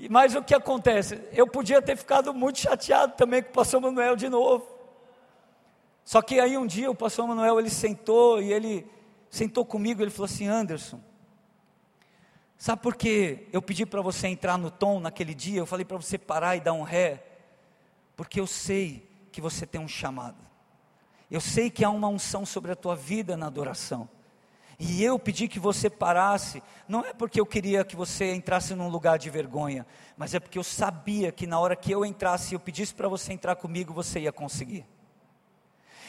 Mas 0.10 0.36
o 0.36 0.44
que 0.44 0.54
acontece? 0.54 1.22
Eu 1.32 1.48
podia 1.48 1.82
ter 1.82 1.96
ficado 1.96 2.34
muito 2.34 2.60
chateado 2.60 3.14
também 3.14 3.42
com 3.42 3.50
o 3.50 3.54
pastor 3.54 3.80
Manuel 3.82 4.16
de 4.16 4.30
novo. 4.30 4.68
Só 6.04 6.22
que 6.22 6.40
aí 6.40 6.58
um 6.58 6.66
dia 6.66 6.90
o 6.90 6.96
pastor 6.96 7.28
Manuel 7.28 7.60
ele 7.60 7.70
sentou 7.70 8.42
e 8.42 8.52
ele 8.52 8.86
sentou 9.30 9.64
comigo, 9.64 10.02
ele 10.02 10.10
falou 10.10 10.26
assim: 10.26 10.48
"Anderson, 10.48 11.00
Sabe 12.62 12.80
por 12.84 12.96
que 12.96 13.48
eu 13.52 13.60
pedi 13.60 13.88
para 13.88 14.04
você 14.04 14.28
entrar 14.28 14.56
no 14.56 14.70
tom 14.70 15.00
naquele 15.00 15.34
dia? 15.34 15.58
Eu 15.58 15.66
falei 15.66 15.84
para 15.84 15.98
você 15.98 16.16
parar 16.16 16.56
e 16.56 16.60
dar 16.60 16.74
um 16.74 16.84
ré. 16.84 17.24
Porque 18.16 18.40
eu 18.40 18.46
sei 18.46 19.10
que 19.32 19.42
você 19.42 19.66
tem 19.66 19.80
um 19.80 19.88
chamado. 19.88 20.38
Eu 21.30 21.40
sei 21.40 21.70
que 21.70 21.86
há 21.86 21.90
uma 21.90 22.10
unção 22.10 22.46
sobre 22.46 22.72
a 22.72 22.76
tua 22.76 22.96
vida 22.96 23.38
na 23.38 23.48
adoração. 23.48 24.10
E 24.78 25.04
eu 25.04 25.20
pedi 25.20 25.48
que 25.48 25.60
você 25.60 25.90
parasse, 25.90 26.62
não 26.88 27.06
é 27.06 27.14
porque 27.14 27.40
eu 27.40 27.46
queria 27.46 27.86
que 27.86 27.96
você 27.96 28.34
entrasse 28.34 28.74
num 28.74 28.90
lugar 28.90 29.20
de 29.20 29.30
vergonha, 29.30 29.86
mas 30.18 30.34
é 30.34 30.40
porque 30.40 30.58
eu 30.58 30.64
sabia 30.64 31.32
que 31.32 31.46
na 31.46 31.60
hora 31.60 31.76
que 31.76 31.92
eu 31.92 32.04
entrasse 32.04 32.54
e 32.54 32.56
eu 32.56 32.60
pedisse 32.60 32.94
para 32.94 33.08
você 33.08 33.32
entrar 33.32 33.56
comigo, 33.56 33.94
você 33.94 34.22
ia 34.22 34.32
conseguir. 34.32 34.86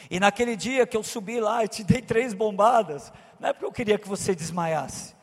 E 0.09 0.19
naquele 0.19 0.55
dia 0.55 0.85
que 0.87 0.97
eu 0.97 1.03
subi 1.03 1.39
lá 1.39 1.63
e 1.63 1.67
te 1.67 1.83
dei 1.83 2.01
três 2.01 2.33
bombadas, 2.33 3.13
não 3.39 3.49
é 3.49 3.53
porque 3.53 3.65
eu 3.65 3.71
queria 3.71 3.99
que 3.99 4.07
você 4.07 4.33
desmaiasse, 4.35 5.15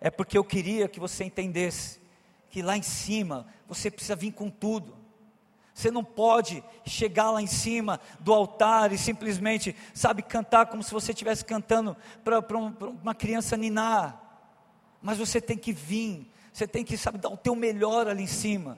é 0.00 0.10
porque 0.10 0.38
eu 0.38 0.44
queria 0.44 0.88
que 0.88 0.98
você 0.98 1.24
entendesse 1.24 2.00
que 2.50 2.62
lá 2.62 2.76
em 2.76 2.82
cima 2.82 3.46
você 3.68 3.90
precisa 3.90 4.16
vir 4.16 4.32
com 4.32 4.48
tudo. 4.50 4.96
Você 5.78 5.92
não 5.92 6.02
pode 6.02 6.64
chegar 6.84 7.30
lá 7.30 7.40
em 7.40 7.46
cima 7.46 8.00
do 8.18 8.34
altar 8.34 8.92
e 8.92 8.98
simplesmente, 8.98 9.76
sabe, 9.94 10.22
cantar 10.22 10.66
como 10.66 10.82
se 10.82 10.92
você 10.92 11.12
estivesse 11.12 11.44
cantando 11.44 11.96
para 12.24 12.58
um, 12.58 12.74
uma 13.00 13.14
criança 13.14 13.56
ninar. 13.56 14.20
Mas 15.00 15.18
você 15.18 15.40
tem 15.40 15.56
que 15.56 15.72
vir, 15.72 16.28
você 16.52 16.66
tem 16.66 16.84
que, 16.84 16.96
sabe, 16.96 17.18
dar 17.18 17.28
o 17.28 17.36
teu 17.36 17.54
melhor 17.54 18.08
ali 18.08 18.24
em 18.24 18.26
cima. 18.26 18.76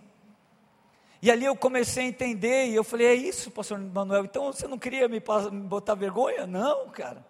E 1.22 1.30
ali 1.30 1.46
eu 1.46 1.56
comecei 1.56 2.04
a 2.04 2.08
entender, 2.08 2.66
e 2.68 2.74
eu 2.74 2.84
falei: 2.84 3.06
é 3.06 3.14
isso, 3.14 3.50
pastor 3.50 3.78
Manuel, 3.78 4.26
então 4.26 4.52
você 4.52 4.68
não 4.68 4.78
queria 4.78 5.08
me, 5.08 5.22
me 5.52 5.60
botar 5.62 5.94
vergonha? 5.94 6.46
Não, 6.46 6.90
cara. 6.90 7.26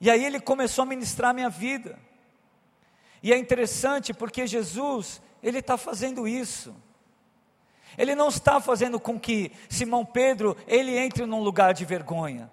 E 0.00 0.10
aí 0.10 0.24
ele 0.24 0.40
começou 0.40 0.82
a 0.82 0.86
ministrar 0.86 1.30
a 1.30 1.34
minha 1.34 1.48
vida. 1.48 1.96
E 3.22 3.32
é 3.32 3.38
interessante 3.38 4.12
porque 4.12 4.44
Jesus, 4.44 5.22
ele 5.40 5.60
está 5.60 5.76
fazendo 5.76 6.26
isso. 6.26 6.74
Ele 7.98 8.14
não 8.14 8.28
está 8.28 8.60
fazendo 8.60 9.00
com 9.00 9.18
que 9.18 9.50
Simão 9.68 10.04
Pedro, 10.04 10.56
ele 10.68 10.96
entre 10.96 11.26
num 11.26 11.42
lugar 11.42 11.74
de 11.74 11.84
vergonha. 11.84 12.48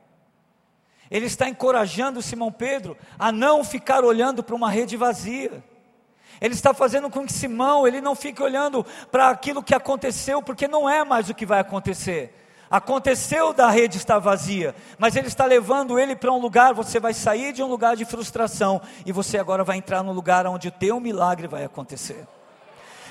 Ele 1.09 1.27
está 1.27 1.47
encorajando 1.47 2.21
Simão 2.21 2.51
Pedro 2.51 2.97
a 3.17 3.31
não 3.31 3.63
ficar 3.63 4.03
olhando 4.03 4.41
para 4.41 4.55
uma 4.55 4.71
rede 4.71 4.97
vazia. 4.97 5.63
Ele 6.41 6.55
está 6.55 6.73
fazendo 6.73 7.11
com 7.11 7.25
que 7.25 7.31
Simão, 7.31 7.87
ele 7.87 8.01
não 8.01 8.15
fique 8.15 8.41
olhando 8.41 8.83
para 9.11 9.29
aquilo 9.29 9.61
que 9.61 9.75
aconteceu, 9.75 10.41
porque 10.41 10.67
não 10.67 10.89
é 10.89 11.03
mais 11.05 11.29
o 11.29 11.33
que 11.35 11.45
vai 11.45 11.59
acontecer. 11.59 12.33
Aconteceu 12.69 13.53
da 13.53 13.69
rede 13.69 13.97
estar 13.97 14.17
vazia, 14.17 14.75
mas 14.97 15.15
ele 15.15 15.27
está 15.27 15.45
levando 15.45 15.99
ele 15.99 16.15
para 16.15 16.31
um 16.31 16.39
lugar, 16.39 16.73
você 16.73 16.99
vai 16.99 17.13
sair 17.13 17.53
de 17.53 17.61
um 17.61 17.67
lugar 17.67 17.95
de 17.95 18.03
frustração 18.03 18.81
e 19.05 19.11
você 19.11 19.37
agora 19.37 19.63
vai 19.63 19.77
entrar 19.77 20.01
no 20.01 20.11
lugar 20.11 20.47
onde 20.47 20.67
o 20.67 20.71
teu 20.71 20.99
milagre 20.99 21.47
vai 21.47 21.63
acontecer. 21.63 22.25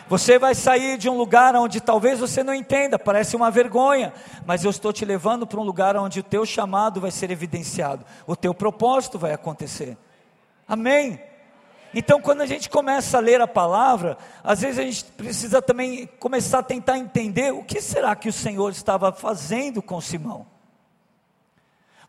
Você 0.09 0.39
vai 0.39 0.55
sair 0.55 0.99
de 0.99 1.09
um 1.09 1.17
lugar 1.17 1.57
onde 1.57 1.81
talvez 1.81 2.21
você 2.21 2.43
não 2.43 2.53
entenda, 2.53 2.99
parece 2.99 3.35
uma 3.35 3.51
vergonha, 3.51 4.13
mas 4.45 4.63
eu 4.63 4.71
estou 4.71 4.93
te 4.93 5.05
levando 5.05 5.47
para 5.47 5.59
um 5.59 5.65
lugar 5.65 5.97
onde 5.97 6.21
o 6.21 6.23
teu 6.23 6.45
chamado 6.45 7.01
vai 7.01 7.11
ser 7.11 7.31
evidenciado, 7.31 8.05
o 8.27 8.37
teu 8.37 8.53
propósito 8.53 9.19
vai 9.19 9.33
acontecer. 9.33 9.97
Amém. 10.69 11.21
Então, 11.95 12.21
quando 12.21 12.41
a 12.41 12.47
gente 12.47 12.69
começa 12.69 13.17
a 13.17 13.21
ler 13.21 13.41
a 13.41 13.47
palavra, 13.47 14.19
às 14.43 14.61
vezes 14.61 14.79
a 14.79 14.83
gente 14.83 15.05
precisa 15.05 15.63
também 15.63 16.07
começar 16.19 16.59
a 16.59 16.63
tentar 16.63 16.99
entender 16.99 17.53
o 17.53 17.63
que 17.63 17.81
será 17.81 18.15
que 18.17 18.29
o 18.29 18.33
Senhor 18.33 18.73
estava 18.73 19.13
fazendo 19.13 19.81
com 19.81 20.01
Simão. 20.01 20.45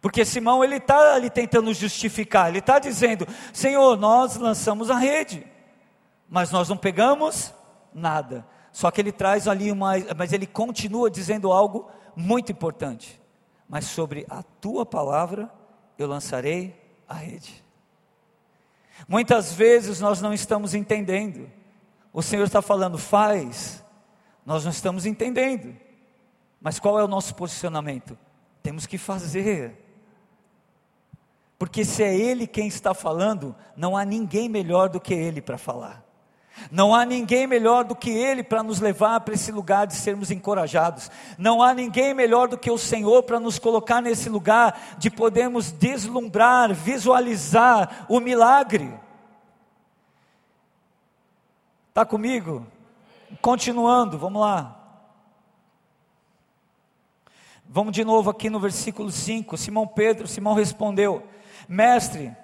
Porque 0.02 0.26
Simão 0.26 0.64
ele 0.64 0.78
está 0.78 1.16
ali 1.16 1.30
tentando 1.30 1.74
justificar, 1.74 2.50
ele 2.50 2.60
está 2.60 2.80
dizendo: 2.80 3.28
Senhor, 3.54 3.96
nós 3.98 4.36
lançamos 4.38 4.90
a 4.90 4.98
rede, 4.98 5.46
mas 6.28 6.52
nós 6.52 6.68
não 6.68 6.78
pegamos 6.78 7.54
nada. 7.96 8.46
Só 8.72 8.92
que 8.92 9.00
ele 9.00 9.12
traz 9.12 9.48
ali 9.48 9.72
uma, 9.72 9.94
mas 10.16 10.34
ele 10.34 10.46
continua 10.46 11.10
dizendo 11.10 11.52
algo 11.52 11.90
muito 12.16 12.52
importante. 12.52 13.20
Mas 13.68 13.86
sobre 13.86 14.26
a 14.30 14.44
tua 14.44 14.86
palavra 14.86 15.50
eu 15.98 16.08
lançarei 16.08 16.80
a 17.08 17.14
rede. 17.14 17.64
Muitas 19.08 19.54
vezes 19.54 20.00
nós 20.00 20.22
não 20.22 20.34
estamos 20.34 20.74
entendendo. 20.74 21.50
O 22.14 22.22
Senhor 22.22 22.44
está 22.44 22.62
falando, 22.62 22.98
faz. 22.98 23.84
Nós 24.46 24.64
não 24.64 24.72
estamos 24.72 25.06
entendendo. 25.06 25.76
Mas 26.62 26.80
qual 26.80 27.00
é 27.00 27.04
o 27.04 27.08
nosso 27.08 27.34
posicionamento? 27.36 28.18
Temos 28.62 28.86
que 28.86 28.98
fazer. 28.98 29.82
Porque 31.58 31.84
se 31.84 32.04
é 32.04 32.16
Ele 32.16 32.46
quem 32.46 32.68
está 32.68 32.94
falando, 32.94 33.56
não 33.76 33.96
há 33.96 34.04
ninguém 34.04 34.50
melhor 34.50 34.90
do 34.90 35.00
que 35.00 35.14
Ele 35.14 35.42
para 35.42 35.58
falar. 35.58 36.05
Não 36.72 36.96
há 36.96 37.06
ninguém 37.06 37.46
melhor 37.46 37.84
do 37.84 37.96
que 37.96 38.10
Ele 38.10 38.44
para 38.44 38.64
nos 38.64 38.80
levar 38.80 39.20
para 39.22 39.34
esse 39.34 39.52
lugar 39.52 39.86
de 39.86 39.96
sermos 39.96 40.32
encorajados. 40.32 41.12
Não 41.38 41.62
há 41.62 41.74
ninguém 41.74 42.14
melhor 42.14 42.48
do 42.48 42.58
que 42.58 42.72
o 42.72 42.78
Senhor 42.78 43.24
para 43.24 43.40
nos 43.40 43.60
colocar 43.60 44.02
nesse 44.02 44.30
lugar 44.30 44.96
de 44.98 45.10
podermos 45.10 45.72
deslumbrar, 45.72 46.74
visualizar 46.74 48.06
o 48.10 48.20
milagre. 48.20 48.94
Está 51.90 52.06
comigo? 52.06 52.66
Continuando, 53.42 54.18
vamos 54.18 54.42
lá. 54.42 54.82
Vamos 57.68 57.94
de 57.94 58.04
novo 58.06 58.30
aqui 58.30 58.50
no 58.50 58.60
versículo 58.60 59.12
5. 59.12 59.58
Simão 59.58 59.86
Pedro, 59.86 60.28
Simão 60.28 60.54
respondeu: 60.54 61.24
Mestre, 61.68 62.36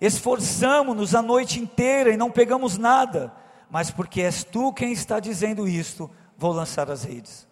esforçamo-nos 0.00 1.14
a 1.14 1.22
noite 1.22 1.60
inteira 1.60 2.10
e 2.10 2.16
não 2.16 2.30
pegamos 2.30 2.78
nada 2.78 3.32
mas 3.70 3.90
porque 3.90 4.22
és 4.22 4.44
tu 4.44 4.72
quem 4.72 4.92
está 4.92 5.20
dizendo 5.20 5.68
isto, 5.68 6.10
vou 6.36 6.52
lançar 6.52 6.90
as 6.90 7.04
redes. 7.04 7.46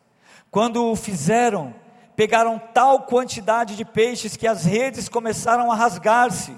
Quando 0.50 0.84
o 0.84 0.96
fizeram, 0.96 1.74
pegaram 2.14 2.60
tal 2.72 3.02
quantidade 3.02 3.76
de 3.76 3.84
peixes 3.84 4.36
que 4.36 4.46
as 4.46 4.64
redes 4.64 5.08
começaram 5.08 5.70
a 5.70 5.74
rasgar-se. 5.74 6.56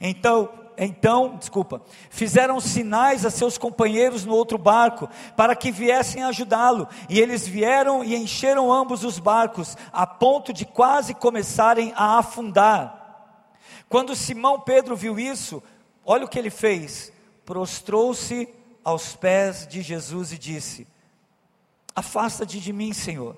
Então, 0.00 0.48
então, 0.80 1.36
desculpa, 1.36 1.82
fizeram 2.08 2.60
sinais 2.60 3.26
a 3.26 3.30
seus 3.30 3.58
companheiros 3.58 4.24
no 4.24 4.32
outro 4.32 4.56
barco 4.56 5.08
para 5.36 5.56
que 5.56 5.72
viessem 5.72 6.22
ajudá-lo, 6.22 6.86
e 7.08 7.20
eles 7.20 7.48
vieram 7.48 8.04
e 8.04 8.14
encheram 8.14 8.72
ambos 8.72 9.02
os 9.02 9.18
barcos 9.18 9.76
a 9.92 10.06
ponto 10.06 10.52
de 10.52 10.64
quase 10.64 11.14
começarem 11.14 11.92
a 11.96 12.18
afundar. 12.18 12.94
Quando 13.88 14.14
Simão 14.14 14.60
Pedro 14.60 14.94
viu 14.94 15.18
isso, 15.18 15.60
olha 16.04 16.24
o 16.24 16.28
que 16.28 16.38
ele 16.38 16.50
fez: 16.50 17.12
prostrou-se 17.44 18.48
aos 18.88 19.14
pés 19.14 19.66
de 19.66 19.82
Jesus 19.82 20.32
e 20.32 20.38
disse: 20.38 20.86
Afasta-te 21.94 22.58
de 22.58 22.72
mim, 22.72 22.94
Senhor, 22.94 23.36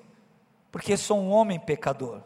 porque 0.71 0.95
sou 0.95 1.19
um 1.19 1.29
homem 1.29 1.59
pecador. 1.59 2.21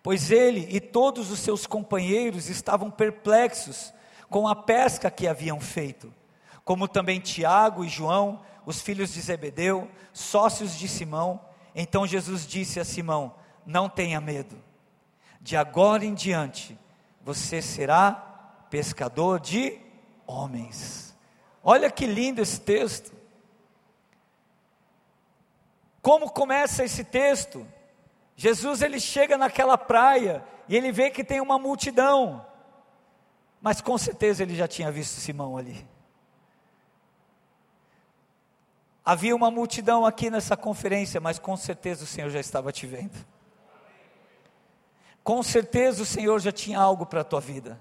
Pois 0.00 0.30
ele 0.30 0.68
e 0.70 0.80
todos 0.80 1.30
os 1.30 1.40
seus 1.40 1.66
companheiros 1.66 2.48
estavam 2.48 2.90
perplexos 2.90 3.92
com 4.30 4.46
a 4.46 4.54
pesca 4.54 5.10
que 5.10 5.26
haviam 5.26 5.60
feito, 5.60 6.12
como 6.64 6.86
também 6.86 7.20
Tiago 7.20 7.84
e 7.84 7.88
João, 7.88 8.40
os 8.64 8.80
filhos 8.80 9.12
de 9.12 9.20
Zebedeu, 9.20 9.90
sócios 10.12 10.78
de 10.78 10.86
Simão. 10.86 11.40
Então 11.74 12.06
Jesus 12.06 12.46
disse 12.46 12.78
a 12.78 12.84
Simão: 12.84 13.34
Não 13.66 13.88
tenha 13.88 14.20
medo, 14.20 14.56
de 15.40 15.56
agora 15.56 16.04
em 16.04 16.14
diante 16.14 16.78
você 17.24 17.60
será 17.60 18.12
pescador 18.70 19.40
de 19.40 19.80
homens. 20.26 21.16
Olha 21.62 21.90
que 21.90 22.06
lindo 22.06 22.40
esse 22.40 22.60
texto. 22.60 23.12
Como 26.00 26.30
começa 26.30 26.84
esse 26.84 27.04
texto? 27.04 27.66
Jesus 28.36 28.82
ele 28.82 28.98
chega 28.98 29.38
naquela 29.38 29.78
praia 29.78 30.44
e 30.68 30.76
ele 30.76 30.90
vê 30.90 31.10
que 31.10 31.22
tem 31.22 31.40
uma 31.40 31.58
multidão. 31.58 32.44
Mas 33.60 33.80
com 33.80 33.96
certeza 33.96 34.42
ele 34.42 34.56
já 34.56 34.66
tinha 34.66 34.90
visto 34.90 35.20
Simão 35.20 35.56
ali. 35.56 35.86
Havia 39.04 39.34
uma 39.34 39.50
multidão 39.50 40.04
aqui 40.06 40.30
nessa 40.30 40.56
conferência, 40.56 41.20
mas 41.20 41.38
com 41.38 41.56
certeza 41.56 42.04
o 42.04 42.06
Senhor 42.06 42.30
já 42.30 42.40
estava 42.40 42.72
te 42.72 42.86
vendo. 42.86 43.24
Com 45.22 45.42
certeza 45.42 46.02
o 46.02 46.06
Senhor 46.06 46.40
já 46.40 46.50
tinha 46.50 46.80
algo 46.80 47.06
para 47.06 47.20
a 47.20 47.24
tua 47.24 47.40
vida. 47.40 47.80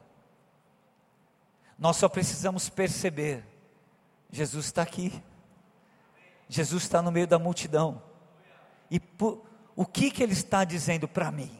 Nós 1.82 1.98
só 1.98 2.08
precisamos 2.08 2.70
perceber: 2.70 3.44
Jesus 4.32 4.68
está 4.68 4.84
aqui. 4.84 5.12
Jesus 6.48 6.84
está 6.84 7.02
no 7.02 7.12
meio 7.12 7.26
da 7.26 7.40
multidão. 7.40 8.04
E 8.90 9.00
por, 9.00 9.42
o 9.76 9.84
que, 9.84 10.12
que 10.12 10.22
Ele 10.22 10.34
está 10.34 10.64
dizendo 10.64 11.08
para 11.08 11.32
mim? 11.32 11.52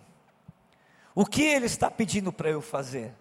O 1.16 1.26
que 1.26 1.42
Ele 1.42 1.66
está 1.66 1.90
pedindo 1.90 2.32
para 2.32 2.52
eu 2.52 2.62
fazer? 2.62 3.16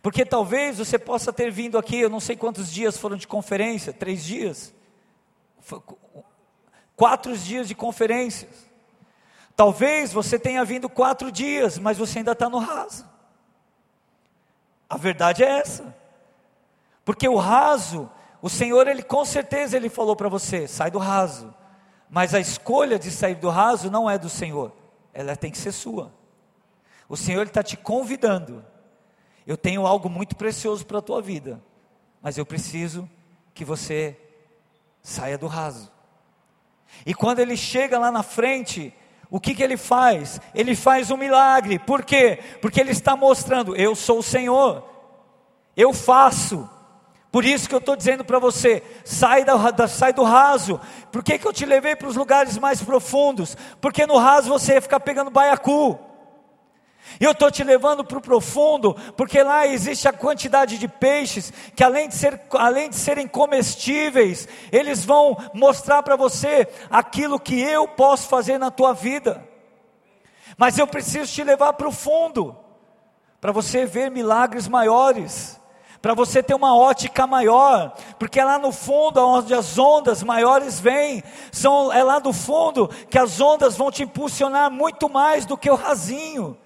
Porque 0.00 0.24
talvez 0.24 0.78
você 0.78 0.98
possa 0.98 1.32
ter 1.32 1.50
vindo 1.50 1.76
aqui, 1.76 1.98
eu 1.98 2.08
não 2.08 2.20
sei 2.20 2.34
quantos 2.34 2.70
dias 2.72 2.96
foram 2.96 3.16
de 3.16 3.26
conferência, 3.26 3.92
três 3.92 4.24
dias, 4.24 4.72
quatro 6.96 7.36
dias 7.36 7.68
de 7.68 7.74
conferências. 7.74 8.68
Talvez 9.54 10.12
você 10.12 10.38
tenha 10.38 10.64
vindo 10.64 10.88
quatro 10.88 11.30
dias, 11.32 11.78
mas 11.78 11.98
você 11.98 12.18
ainda 12.20 12.32
está 12.32 12.48
no 12.48 12.58
raso. 12.58 13.07
A 14.88 14.96
verdade 14.96 15.44
é 15.44 15.58
essa. 15.58 15.94
Porque 17.04 17.28
o 17.28 17.36
raso, 17.36 18.10
o 18.40 18.48
Senhor, 18.48 18.86
ele 18.86 19.02
com 19.02 19.24
certeza 19.24 19.76
ele 19.76 19.88
falou 19.88 20.16
para 20.16 20.28
você, 20.28 20.66
sai 20.66 20.90
do 20.90 20.98
raso. 20.98 21.54
Mas 22.08 22.34
a 22.34 22.40
escolha 22.40 22.98
de 22.98 23.10
sair 23.10 23.34
do 23.34 23.50
raso 23.50 23.90
não 23.90 24.08
é 24.08 24.18
do 24.18 24.28
Senhor, 24.28 24.72
ela 25.12 25.36
tem 25.36 25.50
que 25.50 25.58
ser 25.58 25.72
sua. 25.72 26.12
O 27.08 27.16
Senhor 27.16 27.46
está 27.46 27.62
te 27.62 27.76
convidando. 27.76 28.64
Eu 29.46 29.56
tenho 29.56 29.86
algo 29.86 30.10
muito 30.10 30.36
precioso 30.36 30.84
para 30.84 30.98
a 30.98 31.02
tua 31.02 31.22
vida, 31.22 31.62
mas 32.20 32.36
eu 32.36 32.44
preciso 32.44 33.08
que 33.54 33.64
você 33.64 34.18
saia 35.02 35.38
do 35.38 35.46
raso. 35.46 35.90
E 37.06 37.14
quando 37.14 37.38
ele 37.38 37.56
chega 37.56 37.98
lá 37.98 38.10
na 38.10 38.22
frente, 38.22 38.94
o 39.30 39.38
que, 39.38 39.54
que 39.54 39.62
ele 39.62 39.76
faz? 39.76 40.40
Ele 40.54 40.74
faz 40.74 41.10
um 41.10 41.16
milagre, 41.16 41.78
por 41.78 42.04
quê? 42.04 42.38
Porque 42.60 42.80
ele 42.80 42.92
está 42.92 43.14
mostrando: 43.16 43.76
eu 43.76 43.94
sou 43.94 44.20
o 44.20 44.22
Senhor, 44.22 44.84
eu 45.76 45.92
faço. 45.92 46.68
Por 47.30 47.44
isso 47.44 47.68
que 47.68 47.74
eu 47.74 47.78
estou 47.78 47.94
dizendo 47.94 48.24
para 48.24 48.38
você: 48.38 48.82
sai, 49.04 49.44
da, 49.44 49.70
da, 49.70 49.86
sai 49.86 50.12
do 50.12 50.22
raso. 50.22 50.80
Por 51.12 51.22
que, 51.22 51.38
que 51.38 51.46
eu 51.46 51.52
te 51.52 51.66
levei 51.66 51.94
para 51.94 52.08
os 52.08 52.16
lugares 52.16 52.56
mais 52.56 52.82
profundos? 52.82 53.56
Porque 53.80 54.06
no 54.06 54.16
raso 54.16 54.48
você 54.48 54.74
ia 54.74 54.82
ficar 54.82 55.00
pegando 55.00 55.30
baiacu. 55.30 55.98
Eu 57.20 57.32
estou 57.32 57.50
te 57.50 57.64
levando 57.64 58.04
para 58.04 58.18
o 58.18 58.22
profundo, 58.22 58.94
porque 59.16 59.42
lá 59.42 59.66
existe 59.66 60.06
a 60.06 60.12
quantidade 60.12 60.78
de 60.78 60.86
peixes 60.86 61.52
que, 61.74 61.82
além 61.82 62.08
de, 62.08 62.14
ser, 62.14 62.40
além 62.52 62.88
de 62.90 62.96
serem 62.96 63.26
comestíveis, 63.26 64.46
eles 64.70 65.04
vão 65.04 65.36
mostrar 65.52 66.02
para 66.02 66.16
você 66.16 66.68
aquilo 66.90 67.40
que 67.40 67.60
eu 67.60 67.88
posso 67.88 68.28
fazer 68.28 68.58
na 68.58 68.70
tua 68.70 68.92
vida. 68.92 69.46
Mas 70.56 70.78
eu 70.78 70.86
preciso 70.86 71.32
te 71.32 71.42
levar 71.42 71.72
para 71.72 71.88
o 71.88 71.92
fundo, 71.92 72.56
para 73.40 73.52
você 73.52 73.84
ver 73.84 74.10
milagres 74.10 74.68
maiores, 74.68 75.58
para 76.00 76.14
você 76.14 76.42
ter 76.42 76.54
uma 76.54 76.76
ótica 76.76 77.26
maior, 77.26 77.92
porque 78.18 78.38
é 78.38 78.44
lá 78.44 78.58
no 78.58 78.70
fundo 78.70 79.24
onde 79.24 79.52
as 79.52 79.76
ondas 79.78 80.22
maiores 80.22 80.78
vêm, 80.78 81.22
são, 81.50 81.92
é 81.92 82.02
lá 82.04 82.18
do 82.18 82.32
fundo 82.32 82.88
que 83.10 83.18
as 83.18 83.40
ondas 83.40 83.76
vão 83.76 83.90
te 83.90 84.04
impulsionar 84.04 84.70
muito 84.70 85.08
mais 85.08 85.44
do 85.44 85.56
que 85.56 85.70
o 85.70 85.74
rasinho. 85.74 86.56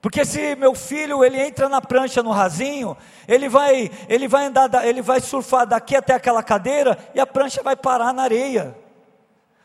Porque 0.00 0.24
se 0.24 0.56
meu 0.56 0.74
filho 0.74 1.22
ele 1.22 1.38
entra 1.38 1.68
na 1.68 1.80
prancha 1.80 2.22
no 2.22 2.30
rasinho, 2.30 2.96
ele 3.28 3.48
vai 3.48 3.90
ele 4.08 4.26
vai 4.26 4.46
andar, 4.46 4.86
ele 4.86 5.02
vai 5.02 5.20
surfar 5.20 5.66
daqui 5.66 5.94
até 5.94 6.14
aquela 6.14 6.42
cadeira 6.42 6.98
e 7.14 7.20
a 7.20 7.26
prancha 7.26 7.62
vai 7.62 7.76
parar 7.76 8.12
na 8.12 8.22
areia. 8.22 8.76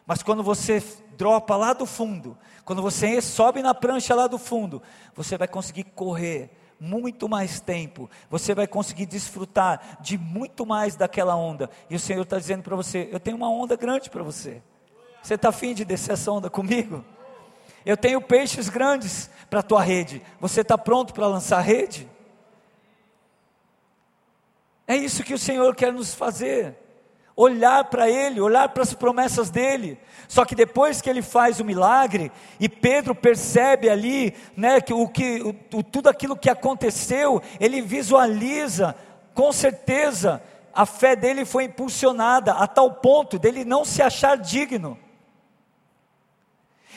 Mas 0.05 0.21
quando 0.21 0.43
você 0.43 0.83
dropa 1.17 1.55
lá 1.55 1.71
do 1.71 1.85
fundo, 1.85 2.37
quando 2.65 2.81
você 2.81 3.21
sobe 3.21 3.61
na 3.61 3.73
prancha 3.73 4.13
lá 4.13 4.27
do 4.27 4.37
fundo, 4.37 4.81
você 5.15 5.37
vai 5.37 5.47
conseguir 5.47 5.85
correr 5.85 6.49
muito 6.77 7.29
mais 7.29 7.61
tempo, 7.61 8.09
você 8.29 8.53
vai 8.53 8.67
conseguir 8.67 9.05
desfrutar 9.05 9.97
de 10.01 10.17
muito 10.17 10.65
mais 10.65 10.97
daquela 10.97 11.35
onda. 11.35 11.69
E 11.89 11.95
o 11.95 11.99
Senhor 11.99 12.23
está 12.23 12.37
dizendo 12.37 12.61
para 12.61 12.75
você: 12.75 13.07
eu 13.09 13.19
tenho 13.21 13.37
uma 13.37 13.49
onda 13.49 13.77
grande 13.77 14.09
para 14.09 14.21
você. 14.21 14.61
Você 15.23 15.35
está 15.35 15.49
afim 15.49 15.73
de 15.73 15.85
descer 15.85 16.13
essa 16.13 16.29
onda 16.31 16.49
comigo? 16.49 17.03
Eu 17.85 17.95
tenho 17.95 18.19
peixes 18.19 18.67
grandes 18.67 19.29
para 19.49 19.59
a 19.59 19.63
tua 19.63 19.81
rede. 19.81 20.21
Você 20.39 20.61
está 20.61 20.77
pronto 20.77 21.13
para 21.13 21.27
lançar 21.27 21.59
a 21.59 21.61
rede? 21.61 22.09
É 24.87 24.95
isso 24.95 25.23
que 25.23 25.33
o 25.33 25.39
Senhor 25.39 25.75
quer 25.75 25.93
nos 25.93 26.13
fazer. 26.13 26.75
Olhar 27.35 27.83
para 27.85 28.09
Ele, 28.09 28.39
olhar 28.39 28.69
para 28.69 28.83
as 28.83 28.93
promessas 28.93 29.49
dEle. 29.49 29.99
Só 30.27 30.45
que 30.45 30.55
depois 30.55 31.01
que 31.01 31.09
Ele 31.09 31.21
faz 31.21 31.59
o 31.59 31.65
milagre, 31.65 32.31
e 32.59 32.69
Pedro 32.69 33.13
percebe 33.13 33.89
ali, 33.89 34.33
né, 34.55 34.79
que, 34.79 34.93
o, 34.93 35.07
que, 35.07 35.41
o, 35.73 35.83
tudo 35.83 36.09
aquilo 36.09 36.37
que 36.37 36.49
aconteceu, 36.49 37.41
ele 37.59 37.81
visualiza, 37.81 38.95
com 39.33 39.51
certeza, 39.51 40.41
a 40.73 40.85
fé 40.85 41.15
dele 41.15 41.45
foi 41.45 41.65
impulsionada 41.65 42.53
a 42.53 42.67
tal 42.67 42.91
ponto 42.91 43.37
dele 43.37 43.65
não 43.65 43.83
se 43.85 44.01
achar 44.01 44.37
digno. 44.37 44.97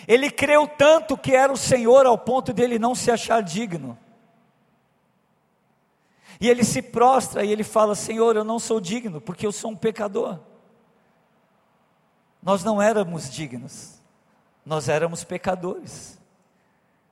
Ele 0.09 0.31
creu 0.31 0.67
tanto 0.67 1.19
que 1.19 1.37
era 1.37 1.53
o 1.53 1.57
Senhor 1.57 2.07
ao 2.07 2.17
ponto 2.17 2.51
de 2.51 2.63
ele 2.63 2.79
não 2.79 2.95
se 2.95 3.11
achar 3.11 3.43
digno. 3.43 3.97
E 6.41 6.49
ele 6.49 6.65
se 6.65 6.81
prostra 6.81 7.45
e 7.45 7.53
ele 7.53 7.63
fala: 7.63 7.95
Senhor, 7.95 8.35
eu 8.35 8.43
não 8.43 8.59
sou 8.59 8.81
digno, 8.81 9.21
porque 9.21 9.47
eu 9.47 9.53
sou 9.53 9.71
um 9.71 9.77
pecador. 9.77 10.41
Nós 12.43 12.65
não 12.65 12.81
éramos 12.81 13.29
dignos, 13.31 14.01
nós 14.65 14.89
éramos 14.89 15.25
pecadores. 15.25 16.19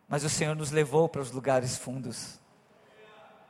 Mas 0.08 0.24
o 0.24 0.30
Senhor 0.30 0.56
nos 0.56 0.70
levou 0.70 1.06
para 1.06 1.20
os 1.20 1.30
lugares 1.30 1.76
fundos. 1.76 2.38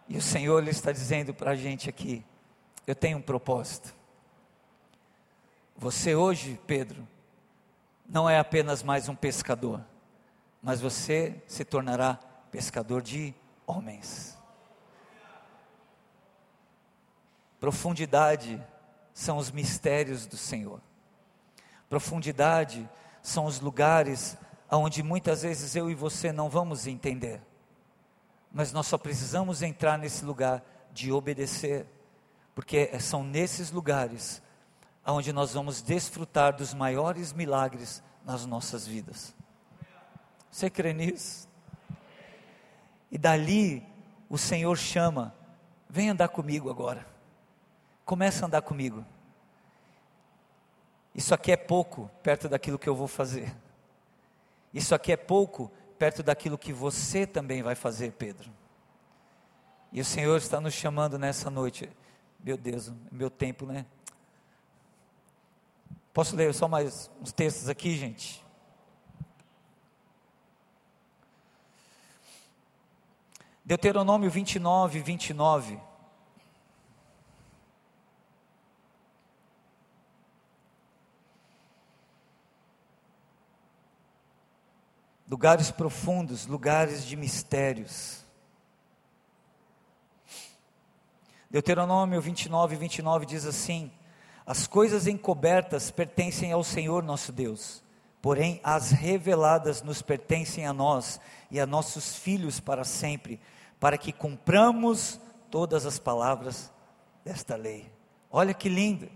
E 0.08 0.16
o 0.16 0.22
Senhor 0.22 0.60
lhe 0.64 0.70
está 0.70 0.90
dizendo 0.90 1.32
para 1.32 1.52
a 1.52 1.56
gente 1.56 1.88
aqui: 1.88 2.24
eu 2.84 2.96
tenho 2.96 3.18
um 3.18 3.22
propósito. 3.22 3.94
Você 5.76 6.16
hoje, 6.16 6.58
Pedro, 6.66 7.06
não 8.08 8.28
é 8.28 8.38
apenas 8.38 8.82
mais 8.82 9.08
um 9.08 9.14
pescador, 9.14 9.84
mas 10.62 10.80
você 10.80 11.42
se 11.46 11.64
tornará 11.64 12.18
pescador 12.50 13.02
de 13.02 13.34
homens. 13.66 14.38
Profundidade 17.58 18.62
são 19.12 19.38
os 19.38 19.50
mistérios 19.50 20.26
do 20.26 20.36
Senhor. 20.36 20.80
Profundidade 21.88 22.88
são 23.22 23.44
os 23.46 23.60
lugares 23.60 24.36
onde 24.70 25.02
muitas 25.02 25.42
vezes 25.42 25.74
eu 25.74 25.90
e 25.90 25.94
você 25.94 26.32
não 26.32 26.48
vamos 26.48 26.86
entender. 26.86 27.40
Mas 28.52 28.72
nós 28.72 28.86
só 28.86 28.98
precisamos 28.98 29.62
entrar 29.62 29.98
nesse 29.98 30.24
lugar 30.24 30.62
de 30.92 31.12
obedecer, 31.12 31.86
porque 32.54 32.98
são 33.00 33.22
nesses 33.22 33.70
lugares 33.70 34.42
onde 35.12 35.32
nós 35.32 35.54
vamos 35.54 35.82
desfrutar 35.82 36.54
dos 36.54 36.74
maiores 36.74 37.32
milagres 37.32 38.02
nas 38.24 38.44
nossas 38.44 38.86
vidas. 38.86 39.34
Você 40.50 40.68
crê 40.68 40.92
nisso? 40.92 41.48
E 43.10 43.18
dali 43.18 43.86
o 44.28 44.36
Senhor 44.36 44.76
chama, 44.76 45.34
vem 45.88 46.10
andar 46.10 46.28
comigo 46.28 46.70
agora. 46.70 47.06
Começa 48.04 48.44
a 48.44 48.46
andar 48.46 48.62
comigo. 48.62 49.04
Isso 51.14 51.34
aqui 51.34 51.52
é 51.52 51.56
pouco 51.56 52.10
perto 52.22 52.48
daquilo 52.48 52.78
que 52.78 52.88
eu 52.88 52.94
vou 52.94 53.08
fazer. 53.08 53.54
Isso 54.74 54.94
aqui 54.94 55.12
é 55.12 55.16
pouco 55.16 55.70
perto 55.98 56.22
daquilo 56.22 56.58
que 56.58 56.72
você 56.72 57.26
também 57.26 57.62
vai 57.62 57.74
fazer, 57.74 58.12
Pedro. 58.12 58.50
E 59.92 60.00
o 60.00 60.04
Senhor 60.04 60.36
está 60.36 60.60
nos 60.60 60.74
chamando 60.74 61.18
nessa 61.18 61.48
noite. 61.48 61.88
Meu 62.38 62.56
Deus, 62.56 62.92
meu 63.10 63.30
tempo, 63.30 63.64
né? 63.64 63.86
Posso 66.16 66.34
ler 66.34 66.54
só 66.54 66.66
mais 66.66 67.10
uns 67.20 67.30
textos 67.30 67.68
aqui, 67.68 67.94
gente? 67.94 68.42
Deuteronômio 73.62 74.30
29, 74.30 75.00
29. 75.00 75.78
Lugares 85.28 85.70
profundos, 85.70 86.46
lugares 86.46 87.04
de 87.04 87.14
mistérios. 87.14 88.24
Deuteronômio 91.50 92.22
29, 92.22 92.74
29 92.74 93.26
diz 93.26 93.44
assim: 93.44 93.92
as 94.46 94.66
coisas 94.66 95.08
encobertas 95.08 95.90
pertencem 95.90 96.52
ao 96.52 96.62
Senhor 96.62 97.02
nosso 97.02 97.32
Deus, 97.32 97.82
porém 98.22 98.60
as 98.62 98.92
reveladas 98.92 99.82
nos 99.82 100.02
pertencem 100.02 100.64
a 100.64 100.72
nós 100.72 101.20
e 101.50 101.58
a 101.58 101.66
nossos 101.66 102.14
filhos 102.14 102.60
para 102.60 102.84
sempre, 102.84 103.40
para 103.80 103.98
que 103.98 104.12
cumpramos 104.12 105.20
todas 105.50 105.84
as 105.84 105.98
palavras 105.98 106.70
desta 107.24 107.56
lei. 107.56 107.90
Olha 108.30 108.54
que 108.54 108.68
lindo. 108.68 109.08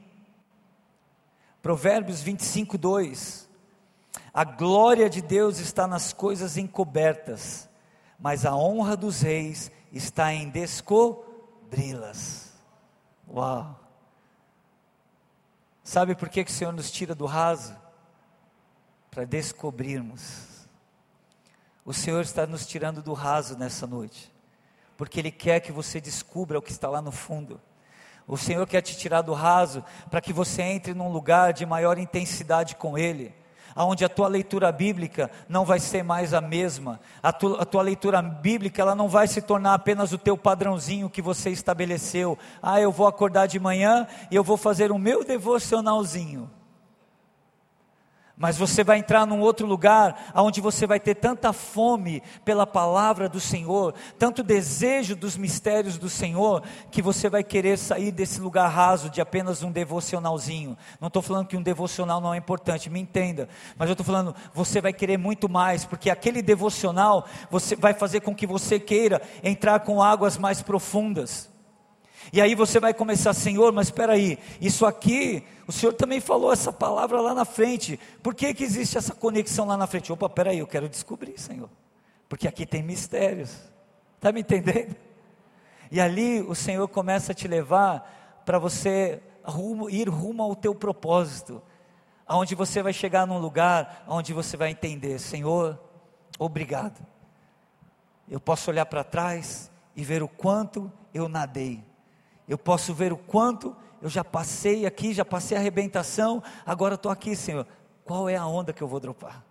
Provérbios 1.63 2.23
25, 2.23 2.77
2. 2.77 3.49
A 4.35 4.45
glória 4.45 5.09
de 5.09 5.23
Deus 5.23 5.59
está 5.59 5.87
nas 5.87 6.13
coisas 6.13 6.57
encobertas, 6.57 7.69
mas 8.19 8.45
a 8.45 8.57
honra 8.57 8.97
dos 8.97 9.21
reis 9.21 9.71
está 9.93 10.33
em 10.33 10.49
descobri-las. 10.49 12.53
Uau! 13.29 13.80
Sabe 15.91 16.15
por 16.15 16.29
que, 16.29 16.45
que 16.45 16.53
o 16.53 16.55
Senhor 16.55 16.73
nos 16.73 16.89
tira 16.89 17.17
do 17.17 17.27
raso? 17.27 17.77
Para 19.11 19.25
descobrirmos. 19.25 20.69
O 21.85 21.93
Senhor 21.93 22.21
está 22.21 22.47
nos 22.47 22.65
tirando 22.65 23.03
do 23.03 23.13
raso 23.13 23.59
nessa 23.59 23.89
noite, 23.89 24.33
porque 24.97 25.19
Ele 25.19 25.33
quer 25.33 25.59
que 25.59 25.73
você 25.73 26.01
descubra 26.01 26.61
o 26.61 26.63
que 26.63 26.71
está 26.71 26.89
lá 26.89 27.03
no 27.03 27.11
fundo. 27.11 27.61
O 28.25 28.37
Senhor 28.37 28.65
quer 28.69 28.83
te 28.83 28.97
tirar 28.97 29.23
do 29.23 29.35
raso 29.35 29.85
para 30.09 30.21
que 30.21 30.33
você 30.33 30.63
entre 30.63 30.95
num 30.95 31.11
lugar 31.11 31.53
de 31.53 31.67
maior 31.67 31.99
intensidade 31.99 32.77
com 32.77 32.97
Ele 32.97 33.35
aonde 33.75 34.05
a 34.05 34.09
tua 34.09 34.29
leitura 34.29 34.71
bíblica 34.71 35.31
não 35.49 35.65
vai 35.65 35.79
ser 35.79 36.03
mais 36.03 36.35
a 36.35 36.41
mesma, 36.41 37.01
a 37.23 37.33
tua, 37.33 37.63
a 37.63 37.65
tua, 37.65 37.83
leitura 37.83 38.21
bíblica 38.21 38.83
ela 38.83 38.95
não 38.95 39.09
vai 39.09 39.27
se 39.27 39.41
tornar 39.41 39.75
apenas 39.75 40.13
o 40.13 40.19
teu 40.19 40.37
padrãozinho 40.37 41.11
que 41.11 41.23
você 41.23 41.51
estabeleceu. 41.51 42.39
Ah, 42.63 42.81
eu 42.81 42.93
vou 42.93 43.07
acordar 43.07 43.47
de 43.47 43.59
manhã 43.59 44.07
e 44.31 44.37
eu 44.37 44.45
vou 44.45 44.57
fazer 44.57 44.93
o 44.93 44.99
meu 44.99 45.25
devocionalzinho 45.25 46.51
mas 48.41 48.57
você 48.57 48.83
vai 48.83 48.97
entrar 48.97 49.27
num 49.27 49.41
outro 49.41 49.67
lugar 49.67 50.33
onde 50.35 50.63
você 50.63 50.87
vai 50.87 50.99
ter 50.99 51.15
tanta 51.15 51.53
fome 51.53 52.23
pela 52.43 52.67
palavra 52.67 53.29
do 53.29 53.39
Senhor, 53.39 53.95
tanto 54.19 54.43
desejo 54.43 55.15
dos 55.15 55.37
mistérios 55.37 55.99
do 55.99 56.09
Senhor, 56.09 56.63
que 56.91 57.03
você 57.03 57.29
vai 57.29 57.45
querer 57.45 57.77
sair 57.77 58.11
desse 58.11 58.41
lugar 58.41 58.67
raso 58.69 59.11
de 59.11 59.21
apenas 59.21 59.63
um 59.63 59.71
devocionalzinho. 59.71 60.75
Não 60.99 61.09
estou 61.09 61.21
falando 61.21 61.49
que 61.49 61.57
um 61.57 61.63
devocional 61.63 62.19
não 62.19 62.33
é 62.33 62.39
importante, 62.39 62.89
me 62.89 62.99
entenda, 62.99 63.47
mas 63.77 63.91
eu 63.91 63.93
estou 63.93 64.07
falando, 64.07 64.35
você 64.55 64.81
vai 64.81 64.95
querer 64.95 65.19
muito 65.19 65.47
mais, 65.47 65.85
porque 65.85 66.09
aquele 66.09 66.41
devocional 66.41 67.27
você 67.51 67.77
vai 67.77 67.93
fazer 67.93 68.21
com 68.21 68.35
que 68.35 68.47
você 68.47 68.81
queira 68.81 69.21
entrar 69.45 69.81
com 69.81 70.03
águas 70.03 70.39
mais 70.39 70.63
profundas. 70.63 71.51
E 72.33 72.41
aí 72.41 72.55
você 72.55 72.79
vai 72.79 72.95
começar, 72.95 73.33
Senhor, 73.35 73.73
mas 73.73 73.89
espera 73.89 74.13
aí, 74.13 74.39
isso 74.61 74.87
aqui, 74.87 75.43
o 75.67 75.73
Senhor 75.73 75.93
também 75.93 76.21
falou 76.21 76.53
essa 76.53 76.73
palavra 76.73 77.21
lá 77.21 77.35
na 77.35 77.45
frente. 77.45 77.99
Por 78.23 78.35
que, 78.35 78.55
que 78.55 78.63
existe 78.63 78.97
essa 78.97 79.15
conexão 79.15 79.67
lá 79.67 79.77
na 79.77 79.87
frente? 79.87 80.13
Opa, 80.13 80.27
espera 80.27 80.51
aí, 80.51 80.61
eu 80.61 80.67
quero 80.67 80.89
descobrir, 80.89 81.39
Senhor. 81.39 81.69
Porque 82.29 82.47
aqui 82.47 82.65
tem 82.65 82.83
mistérios. 82.83 83.57
Está 84.17 84.31
me 84.31 84.41
entendendo? 84.41 84.95
E 85.91 86.01
ali 86.01 86.41
o 86.43 86.55
Senhor 86.55 86.87
começa 86.87 87.33
a 87.33 87.35
te 87.35 87.49
levar 87.49 88.43
para 88.45 88.61
você 88.61 89.21
rumo, 89.43 89.91
ir 89.91 90.09
rumo 90.09 90.43
ao 90.45 90.55
teu 90.55 90.73
propósito. 90.73 91.61
Aonde 92.25 92.55
você 92.55 92.81
vai 92.81 92.93
chegar 92.93 93.27
num 93.27 93.39
lugar 93.39 94.05
onde 94.07 94.33
você 94.33 94.57
vai 94.57 94.71
entender, 94.71 95.19
Senhor, 95.19 95.77
obrigado. 96.39 97.05
Eu 98.29 98.39
posso 98.39 98.71
olhar 98.71 98.87
para 98.87 99.03
trás 99.03 99.69
e 99.97 100.05
ver 100.05 100.23
o 100.23 100.29
quanto 100.29 100.93
eu 101.13 101.29
nadei 101.29 101.90
eu 102.51 102.59
posso 102.59 102.93
ver 102.93 103.13
o 103.13 103.17
quanto 103.17 103.77
eu 104.03 104.09
já 104.09 104.25
passei 104.25 104.85
aqui, 104.85 105.15
já 105.15 105.25
passei 105.25 105.57
a 105.57 105.61
arrebentação, 105.61 106.43
agora 106.67 106.97
estou 106.97 107.13
aqui, 107.13 107.37
Senhor. 107.37 107.65
Qual 108.05 108.29
é 108.29 108.35
a 108.35 108.45
onda 108.45 108.73
que 108.73 108.83
eu 108.83 108.89
vou 108.89 108.99
dropar? 108.99 109.45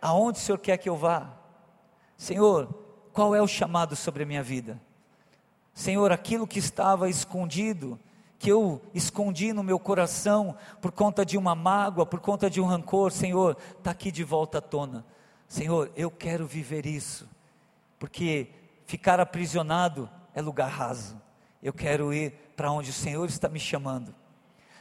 Aonde 0.00 0.38
o 0.38 0.40
Senhor 0.40 0.56
quer 0.56 0.78
que 0.78 0.88
eu 0.88 0.96
vá? 0.96 1.30
Senhor, 2.16 2.74
qual 3.12 3.34
é 3.34 3.42
o 3.42 3.46
chamado 3.46 3.94
sobre 3.94 4.22
a 4.22 4.26
minha 4.26 4.42
vida? 4.42 4.80
Senhor, 5.74 6.10
aquilo 6.10 6.46
que 6.46 6.58
estava 6.58 7.10
escondido, 7.10 8.00
que 8.38 8.50
eu 8.50 8.80
escondi 8.94 9.52
no 9.52 9.62
meu 9.62 9.78
coração 9.78 10.56
por 10.80 10.90
conta 10.90 11.22
de 11.22 11.36
uma 11.36 11.54
mágoa, 11.54 12.06
por 12.06 12.20
conta 12.20 12.48
de 12.48 12.62
um 12.62 12.64
rancor, 12.64 13.12
Senhor, 13.12 13.58
está 13.76 13.90
aqui 13.90 14.10
de 14.10 14.24
volta 14.24 14.56
à 14.56 14.62
tona. 14.62 15.04
Senhor, 15.46 15.92
eu 15.94 16.10
quero 16.10 16.46
viver 16.46 16.86
isso, 16.86 17.28
porque 17.98 18.48
ficar 18.86 19.20
aprisionado 19.20 20.08
é 20.34 20.40
lugar 20.40 20.70
raso. 20.70 21.27
Eu 21.62 21.72
quero 21.72 22.12
ir 22.12 22.32
para 22.56 22.70
onde 22.70 22.90
o 22.90 22.92
Senhor 22.92 23.28
está 23.28 23.48
me 23.48 23.60
chamando. 23.60 24.14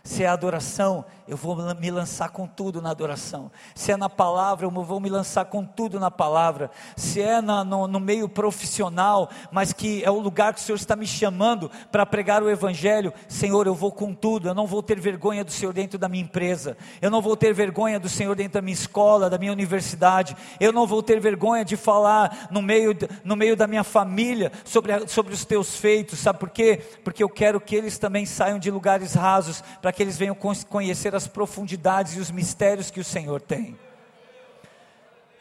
Se 0.08 0.24
é 0.24 0.28
adoração, 0.28 1.04
eu 1.28 1.36
vou 1.36 1.58
me 1.76 1.92
lançar 1.92 2.30
com 2.30 2.48
tudo 2.48 2.82
na 2.82 2.92
adoração. 2.92 3.52
Se 3.76 3.92
é 3.92 3.98
na 3.98 4.10
palavra, 4.10 4.66
eu 4.66 4.72
vou 4.72 5.02
me 5.02 5.10
lançar 5.10 5.44
com 5.44 5.66
tudo 5.66 6.00
na 6.00 6.10
palavra. 6.10 6.72
Se 6.96 7.22
é 7.22 7.42
na, 7.42 7.62
no, 7.62 7.90
no, 7.90 8.00
meio 8.00 8.30
profissional, 8.30 9.30
mas 9.52 9.74
que 9.74 10.02
é 10.06 10.10
o 10.10 10.18
lugar 10.18 10.54
que 10.54 10.62
o 10.62 10.64
Senhor 10.64 10.78
está 10.78 10.96
me 10.96 11.06
chamando 11.06 11.70
para 11.92 12.06
pregar 12.06 12.42
o 12.42 12.50
Evangelho, 12.50 13.14
Senhor, 13.28 13.68
eu 13.68 13.76
vou 13.76 13.92
com 13.92 14.14
tudo. 14.14 14.48
Eu 14.48 14.56
não 14.56 14.66
vou 14.66 14.82
ter 14.82 14.98
vergonha 14.98 15.44
do 15.44 15.52
Senhor 15.52 15.74
dentro 15.74 16.00
da 16.00 16.08
minha 16.08 16.24
empresa. 16.24 16.78
Eu 17.02 17.12
não 17.12 17.22
vou 17.22 17.36
ter 17.36 17.54
vergonha 17.54 18.00
do 18.00 18.08
Senhor 18.08 18.34
dentro 18.34 18.54
da 18.54 18.62
minha 18.62 18.74
escola, 18.74 19.30
da 19.30 19.38
minha 19.38 19.52
universidade. 19.52 20.38
Eu 20.58 20.72
não 20.72 20.88
vou 20.88 21.04
ter 21.04 21.20
vergonha 21.20 21.66
de 21.66 21.76
falar 21.76 22.48
no 22.50 22.62
meio, 22.62 22.98
no 23.26 23.36
meio 23.36 23.58
da 23.58 23.68
minha 23.68 23.84
família 23.84 24.54
sobre, 24.64 25.06
sobre 25.10 25.34
os 25.34 25.44
teus 25.44 25.76
feitos. 25.76 26.20
Sabe 26.20 26.40
por 26.40 26.50
quê? 26.50 26.82
Porque 27.04 27.22
eu 27.22 27.30
quero 27.30 27.60
que 27.60 27.76
eles 27.76 27.98
também 27.98 28.26
saiam 28.26 28.58
de 28.58 28.72
lugares 28.72 29.14
rasos 29.14 29.62
para 29.82 29.97
que 29.98 30.04
eles 30.04 30.16
venham 30.16 30.38
conhecer 30.70 31.16
as 31.16 31.28
profundidades 31.28 32.16
e 32.16 32.20
os 32.20 32.30
mistérios 32.30 32.92
que 32.92 33.00
o 33.00 33.04
Senhor 33.04 33.42
tem. 33.42 33.76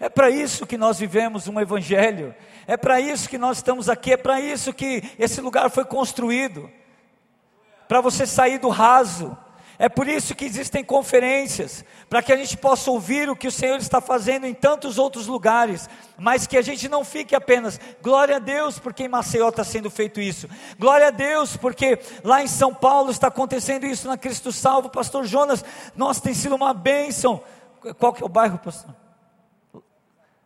É 0.01 0.09
para 0.09 0.31
isso 0.31 0.67
que 0.67 0.79
nós 0.79 0.99
vivemos 0.99 1.47
um 1.47 1.61
Evangelho, 1.61 2.35
é 2.67 2.75
para 2.75 2.99
isso 2.99 3.29
que 3.29 3.37
nós 3.37 3.59
estamos 3.59 3.91
aqui, 3.91 4.15
é 4.15 4.17
para 4.17 4.41
isso 4.41 4.73
que 4.73 5.03
esse 5.19 5.43
lugar 5.43 5.69
foi 5.69 5.85
construído. 5.85 6.71
Para 7.87 8.01
você 8.01 8.27
sair 8.27 8.57
do 8.57 8.71
raso, 8.71 9.37
é 9.79 9.89
por 9.89 10.09
isso 10.09 10.35
que 10.35 10.45
existem 10.45 10.85
conferências, 10.85 11.85
para 12.09 12.23
que 12.23 12.33
a 12.33 12.37
gente 12.37 12.57
possa 12.57 12.91
ouvir 12.91 13.29
o 13.29 13.37
que 13.37 13.49
o 13.49 13.53
Senhor 13.53 13.79
está 13.79 14.01
fazendo 14.01 14.47
em 14.47 14.55
tantos 14.55 14.99
outros 14.99 15.27
lugares, 15.27 15.89
mas 16.19 16.47
que 16.47 16.57
a 16.57 16.63
gente 16.63 16.89
não 16.89 17.05
fique 17.05 17.35
apenas, 17.35 17.79
glória 18.03 18.37
a 18.37 18.41
Deus, 18.41 18.79
porque 18.79 19.05
em 19.05 19.09
Maceió 19.09 19.49
está 19.49 19.65
sendo 19.65 19.91
feito 19.91 20.21
isso, 20.21 20.49
glória 20.79 21.09
a 21.09 21.11
Deus, 21.11 21.57
porque 21.57 21.99
lá 22.25 22.43
em 22.43 22.49
São 22.49 22.73
Paulo 22.73 23.11
está 23.11 23.29
acontecendo 23.29 23.87
isso 23.87 24.09
na 24.09 24.17
Cristo 24.17 24.53
Salvo, 24.53 24.89
Pastor 24.89 25.25
Jonas, 25.25 25.65
nós 25.95 26.21
tem 26.21 26.35
sido 26.35 26.55
uma 26.55 26.73
bênção. 26.73 27.43
Qual 27.99 28.13
que 28.13 28.23
é 28.23 28.27
o 28.27 28.29
bairro, 28.29 28.59
pastor? 28.59 28.95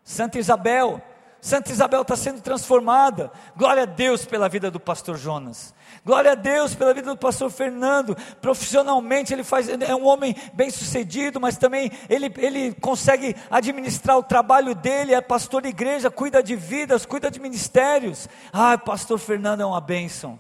Santa 0.05 0.39
Isabel. 0.39 1.01
Santa 1.41 1.73
Isabel 1.73 2.03
está 2.03 2.17
sendo 2.17 2.43
transformada. 2.43 3.33
Glória 3.57 3.85
a 3.85 3.87
Deus 3.87 4.27
pela 4.27 4.49
vida 4.49 4.71
do 4.71 4.79
pastor 4.79 5.17
Jonas. 5.17 5.75
Glória 6.05 6.33
a 6.33 6.35
Deus 6.35 6.75
pela 6.75 6.95
vida 6.95 7.11
do 7.11 7.17
pastor 7.17 7.51
Fernando. 7.51 8.17
Profissionalmente 8.41 9.35
ele 9.35 9.45
faz, 9.45 9.69
é 9.69 9.95
um 9.95 10.07
homem 10.07 10.35
bem 10.55 10.71
sucedido, 10.71 11.39
mas 11.39 11.59
também 11.59 11.91
ele, 12.09 12.33
ele 12.39 12.73
consegue 12.75 13.37
administrar 13.51 14.17
o 14.17 14.23
trabalho 14.23 14.75
dele, 14.75 15.15
é 15.15 15.21
pastor 15.21 15.63
de 15.63 15.69
igreja, 15.69 16.11
cuida 16.11 16.43
de 16.43 16.57
vidas, 16.57 17.05
cuida 17.05 17.31
de 17.31 17.39
ministérios. 17.39 18.29
Ah, 18.53 18.79
pastor 18.79 19.19
Fernando 19.19 19.61
é 19.61 19.67
uma 19.67 19.81
bênção. 19.81 20.39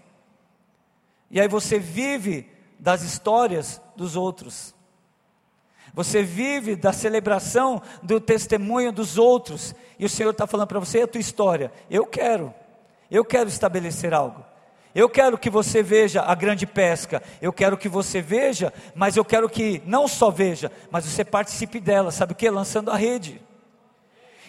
E 1.30 1.38
aí 1.40 1.46
você 1.46 1.78
vive 1.78 2.50
das 2.78 3.02
histórias 3.02 3.80
dos 3.94 4.16
outros. 4.16 4.74
Você 5.92 6.22
vive 6.22 6.74
da 6.74 6.92
celebração 6.92 7.82
do 8.02 8.20
testemunho 8.20 8.92
dos 8.92 9.18
outros. 9.18 9.74
E 9.98 10.06
o 10.06 10.08
Senhor 10.08 10.30
está 10.30 10.46
falando 10.46 10.68
para 10.68 10.80
você 10.80 11.02
a 11.02 11.06
tua 11.06 11.20
história. 11.20 11.70
Eu 11.90 12.06
quero, 12.06 12.54
eu 13.10 13.24
quero 13.24 13.48
estabelecer 13.48 14.14
algo. 14.14 14.49
Eu 14.94 15.08
quero 15.08 15.38
que 15.38 15.48
você 15.48 15.82
veja 15.82 16.22
a 16.22 16.34
grande 16.34 16.66
pesca. 16.66 17.22
Eu 17.40 17.52
quero 17.52 17.76
que 17.76 17.88
você 17.88 18.20
veja, 18.20 18.72
mas 18.94 19.16
eu 19.16 19.24
quero 19.24 19.48
que 19.48 19.80
não 19.86 20.08
só 20.08 20.30
veja, 20.30 20.70
mas 20.90 21.04
você 21.04 21.24
participe 21.24 21.78
dela. 21.78 22.10
Sabe 22.10 22.32
o 22.32 22.36
que? 22.36 22.50
Lançando 22.50 22.90
a 22.90 22.96
rede. 22.96 23.40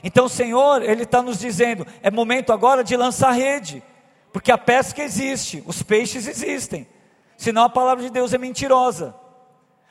Então 0.03 0.25
o 0.25 0.29
Senhor, 0.29 0.81
Ele 0.81 1.03
está 1.03 1.21
nos 1.21 1.37
dizendo: 1.37 1.85
é 2.01 2.09
momento 2.09 2.51
agora 2.51 2.83
de 2.83 2.97
lançar 2.97 3.29
a 3.29 3.33
rede, 3.33 3.83
porque 4.33 4.51
a 4.51 4.57
pesca 4.57 5.03
existe, 5.03 5.63
os 5.67 5.83
peixes 5.83 6.27
existem. 6.27 6.87
Senão 7.37 7.63
a 7.63 7.69
palavra 7.69 8.03
de 8.03 8.09
Deus 8.09 8.33
é 8.33 8.37
mentirosa. 8.37 9.15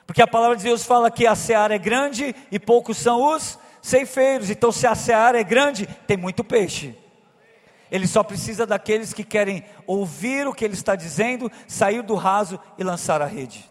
Porque 0.07 0.23
a 0.23 0.27
palavra 0.27 0.57
de 0.57 0.65
Deus 0.65 0.85
fala 0.85 1.11
que 1.11 1.25
a 1.25 1.37
seara 1.37 1.77
é 1.77 1.79
grande 1.79 2.35
e 2.51 2.59
poucos 2.59 2.97
são 2.97 3.35
os 3.35 3.57
ceifeiros. 3.81 4.51
Então, 4.51 4.73
se 4.73 4.87
a 4.87 4.95
seara 4.95 5.41
é 5.41 5.45
grande, 5.45 5.87
tem 6.07 6.17
muito 6.17 6.43
peixe. 6.43 6.97
Ele 7.91 8.07
só 8.07 8.23
precisa 8.23 8.67
daqueles 8.67 9.13
que 9.13 9.25
querem 9.25 9.65
ouvir 9.87 10.47
o 10.47 10.55
que 10.55 10.65
ele 10.65 10.75
está 10.75 10.95
dizendo, 10.95 11.51
sair 11.67 12.03
do 12.03 12.15
raso 12.15 12.59
e 12.79 12.85
lançar 12.85 13.21
a 13.21 13.27
rede. 13.27 13.71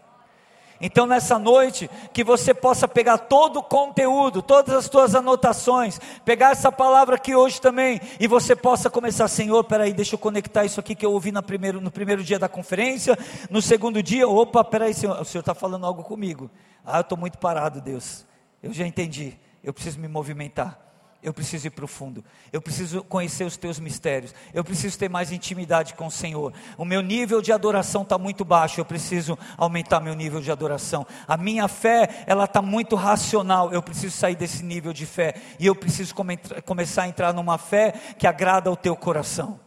Então, 0.82 1.06
nessa 1.06 1.38
noite, 1.38 1.90
que 2.14 2.24
você 2.24 2.54
possa 2.54 2.88
pegar 2.88 3.18
todo 3.18 3.60
o 3.60 3.64
conteúdo, 3.64 4.42
todas 4.42 4.74
as 4.74 4.88
tuas 4.88 5.14
anotações, 5.14 6.00
pegar 6.24 6.52
essa 6.52 6.72
palavra 6.72 7.16
aqui 7.16 7.36
hoje 7.36 7.60
também, 7.60 8.00
e 8.18 8.28
você 8.28 8.56
possa 8.56 8.90
começar, 8.90 9.28
Senhor, 9.28 9.62
peraí, 9.66 9.92
deixa 9.92 10.16
eu 10.16 10.20
conectar 10.20 10.64
isso 10.64 10.80
aqui 10.80 10.96
que 10.96 11.06
eu 11.06 11.12
ouvi 11.12 11.34
no 11.34 11.44
primeiro, 11.44 11.82
no 11.82 11.92
primeiro 11.92 12.24
dia 12.24 12.40
da 12.40 12.48
conferência, 12.48 13.18
no 13.50 13.62
segundo 13.62 14.02
dia, 14.02 14.28
opa, 14.28 14.64
peraí, 14.64 14.94
Senhor, 14.94 15.20
o 15.20 15.26
Senhor 15.26 15.42
está 15.42 15.54
falando 15.54 15.86
algo 15.86 16.02
comigo. 16.02 16.50
Ah, 16.86 17.00
eu 17.00 17.02
estou 17.02 17.18
muito 17.18 17.38
parado, 17.38 17.82
Deus. 17.82 18.26
Eu 18.64 18.72
já 18.72 18.88
entendi, 18.88 19.38
eu 19.62 19.74
preciso 19.74 20.00
me 20.00 20.08
movimentar. 20.08 20.89
Eu 21.22 21.34
preciso 21.34 21.68
ir 21.68 21.72
profundo. 21.72 22.24
Eu 22.52 22.62
preciso 22.62 23.04
conhecer 23.04 23.44
os 23.44 23.58
teus 23.58 23.78
mistérios. 23.78 24.34
Eu 24.54 24.64
preciso 24.64 24.98
ter 24.98 25.10
mais 25.10 25.34
intimidade 25.34 25.94
com 25.94 26.08
o 26.08 26.12
Senhor. 26.12 26.54
O 26.78 26.86
meu 26.86 27.02
nível 27.02 27.42
de 27.42 27.52
adoração 27.52 28.04
está 28.04 28.18
muito 28.18 28.46
baixo. 28.46 28.80
Eu 28.80 28.86
preciso 28.86 29.38
aumentar 29.58 30.00
meu 30.00 30.16
nível 30.16 30.40
de 30.40 30.50
adoração. 30.50 31.06
A 31.28 31.36
minha 31.36 31.68
fé, 31.68 32.24
ela 32.26 32.46
está 32.46 32.62
muito 32.62 32.96
racional. 32.96 33.74
Eu 33.74 33.82
preciso 33.82 34.16
sair 34.16 34.36
desse 34.36 34.64
nível 34.64 34.94
de 34.94 35.06
fé. 35.06 35.36
E 35.60 35.66
eu 35.66 35.76
preciso 35.76 36.16
come 36.16 36.38
começar 36.66 37.04
a 37.04 37.08
entrar 37.10 37.34
numa 37.34 37.58
fé 37.58 37.92
que 38.18 38.26
agrada 38.26 38.70
ao 38.70 38.78
teu 38.78 38.96
coração. 38.96 39.60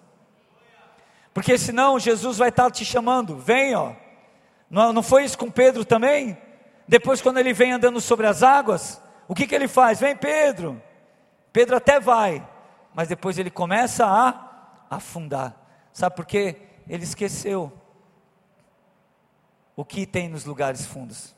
Porque 1.35 1.59
senão 1.59 1.99
Jesus 1.99 2.39
vai 2.39 2.49
estar 2.49 2.65
tá 2.65 2.71
te 2.71 2.85
chamando. 2.85 3.37
Vem, 3.37 3.75
ó. 3.75 3.93
Não, 4.71 4.91
não 4.91 5.03
foi 5.03 5.25
isso 5.25 5.37
com 5.37 5.51
Pedro 5.51 5.85
também? 5.85 6.39
Depois, 6.89 7.21
quando 7.21 7.39
ele 7.39 7.53
vem 7.53 7.73
andando 7.73 8.01
sobre 8.01 8.27
as 8.27 8.43
águas, 8.43 9.03
o 9.29 9.35
que, 9.35 9.47
que 9.47 9.55
ele 9.55 9.69
faz? 9.69 10.01
Vem 10.01 10.17
Pedro. 10.17 10.81
Pedro 11.53 11.77
até 11.77 12.01
vai, 12.01 12.49
mas 12.95 13.09
depois 13.09 13.39
ele 13.39 13.51
começa 13.51 14.07
a 14.07 14.87
afundar. 14.89 15.55
Sabe 15.93 16.17
por 16.17 16.25
quê? 16.25 16.63
Ele 16.89 17.05
esqueceu 17.05 17.73
o 19.77 19.85
que 19.85 20.07
tem 20.07 20.29
nos 20.29 20.45
lugares 20.45 20.87
fundos. 20.87 21.35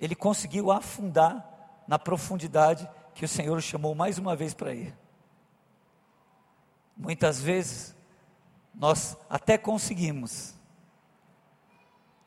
Ele 0.00 0.14
conseguiu 0.14 0.70
afundar 0.70 1.84
na 1.86 1.98
profundidade 1.98 2.88
que 3.14 3.24
o 3.24 3.28
Senhor 3.28 3.60
chamou 3.60 3.94
mais 3.94 4.18
uma 4.18 4.34
vez 4.34 4.54
para 4.54 4.74
ir. 4.74 4.96
Muitas 6.96 7.40
vezes, 7.40 7.94
nós 8.74 9.16
até 9.28 9.58
conseguimos, 9.58 10.54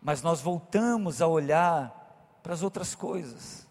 mas 0.01 0.21
nós 0.21 0.41
voltamos 0.41 1.21
a 1.21 1.27
olhar 1.27 2.39
para 2.43 2.53
as 2.53 2.61
outras 2.61 2.93
coisas. 2.93 3.64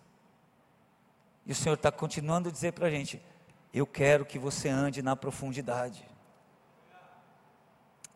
E 1.46 1.52
o 1.52 1.54
Senhor 1.54 1.74
está 1.74 1.92
continuando 1.92 2.48
a 2.48 2.52
dizer 2.52 2.72
para 2.72 2.86
a 2.86 2.90
gente: 2.90 3.22
eu 3.72 3.86
quero 3.86 4.24
que 4.24 4.38
você 4.38 4.68
ande 4.68 5.02
na 5.02 5.16
profundidade. 5.16 6.08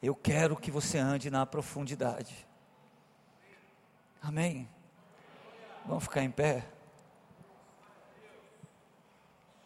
Eu 0.01 0.15
quero 0.15 0.57
que 0.57 0.71
você 0.71 0.99
ande 0.99 1.31
na 1.31 1.45
profundidade. 1.45 2.47
Amém? 4.23 4.69
Vamos 5.85 6.05
ficar 6.05 6.23
em 6.23 6.31
pé? 6.31 6.65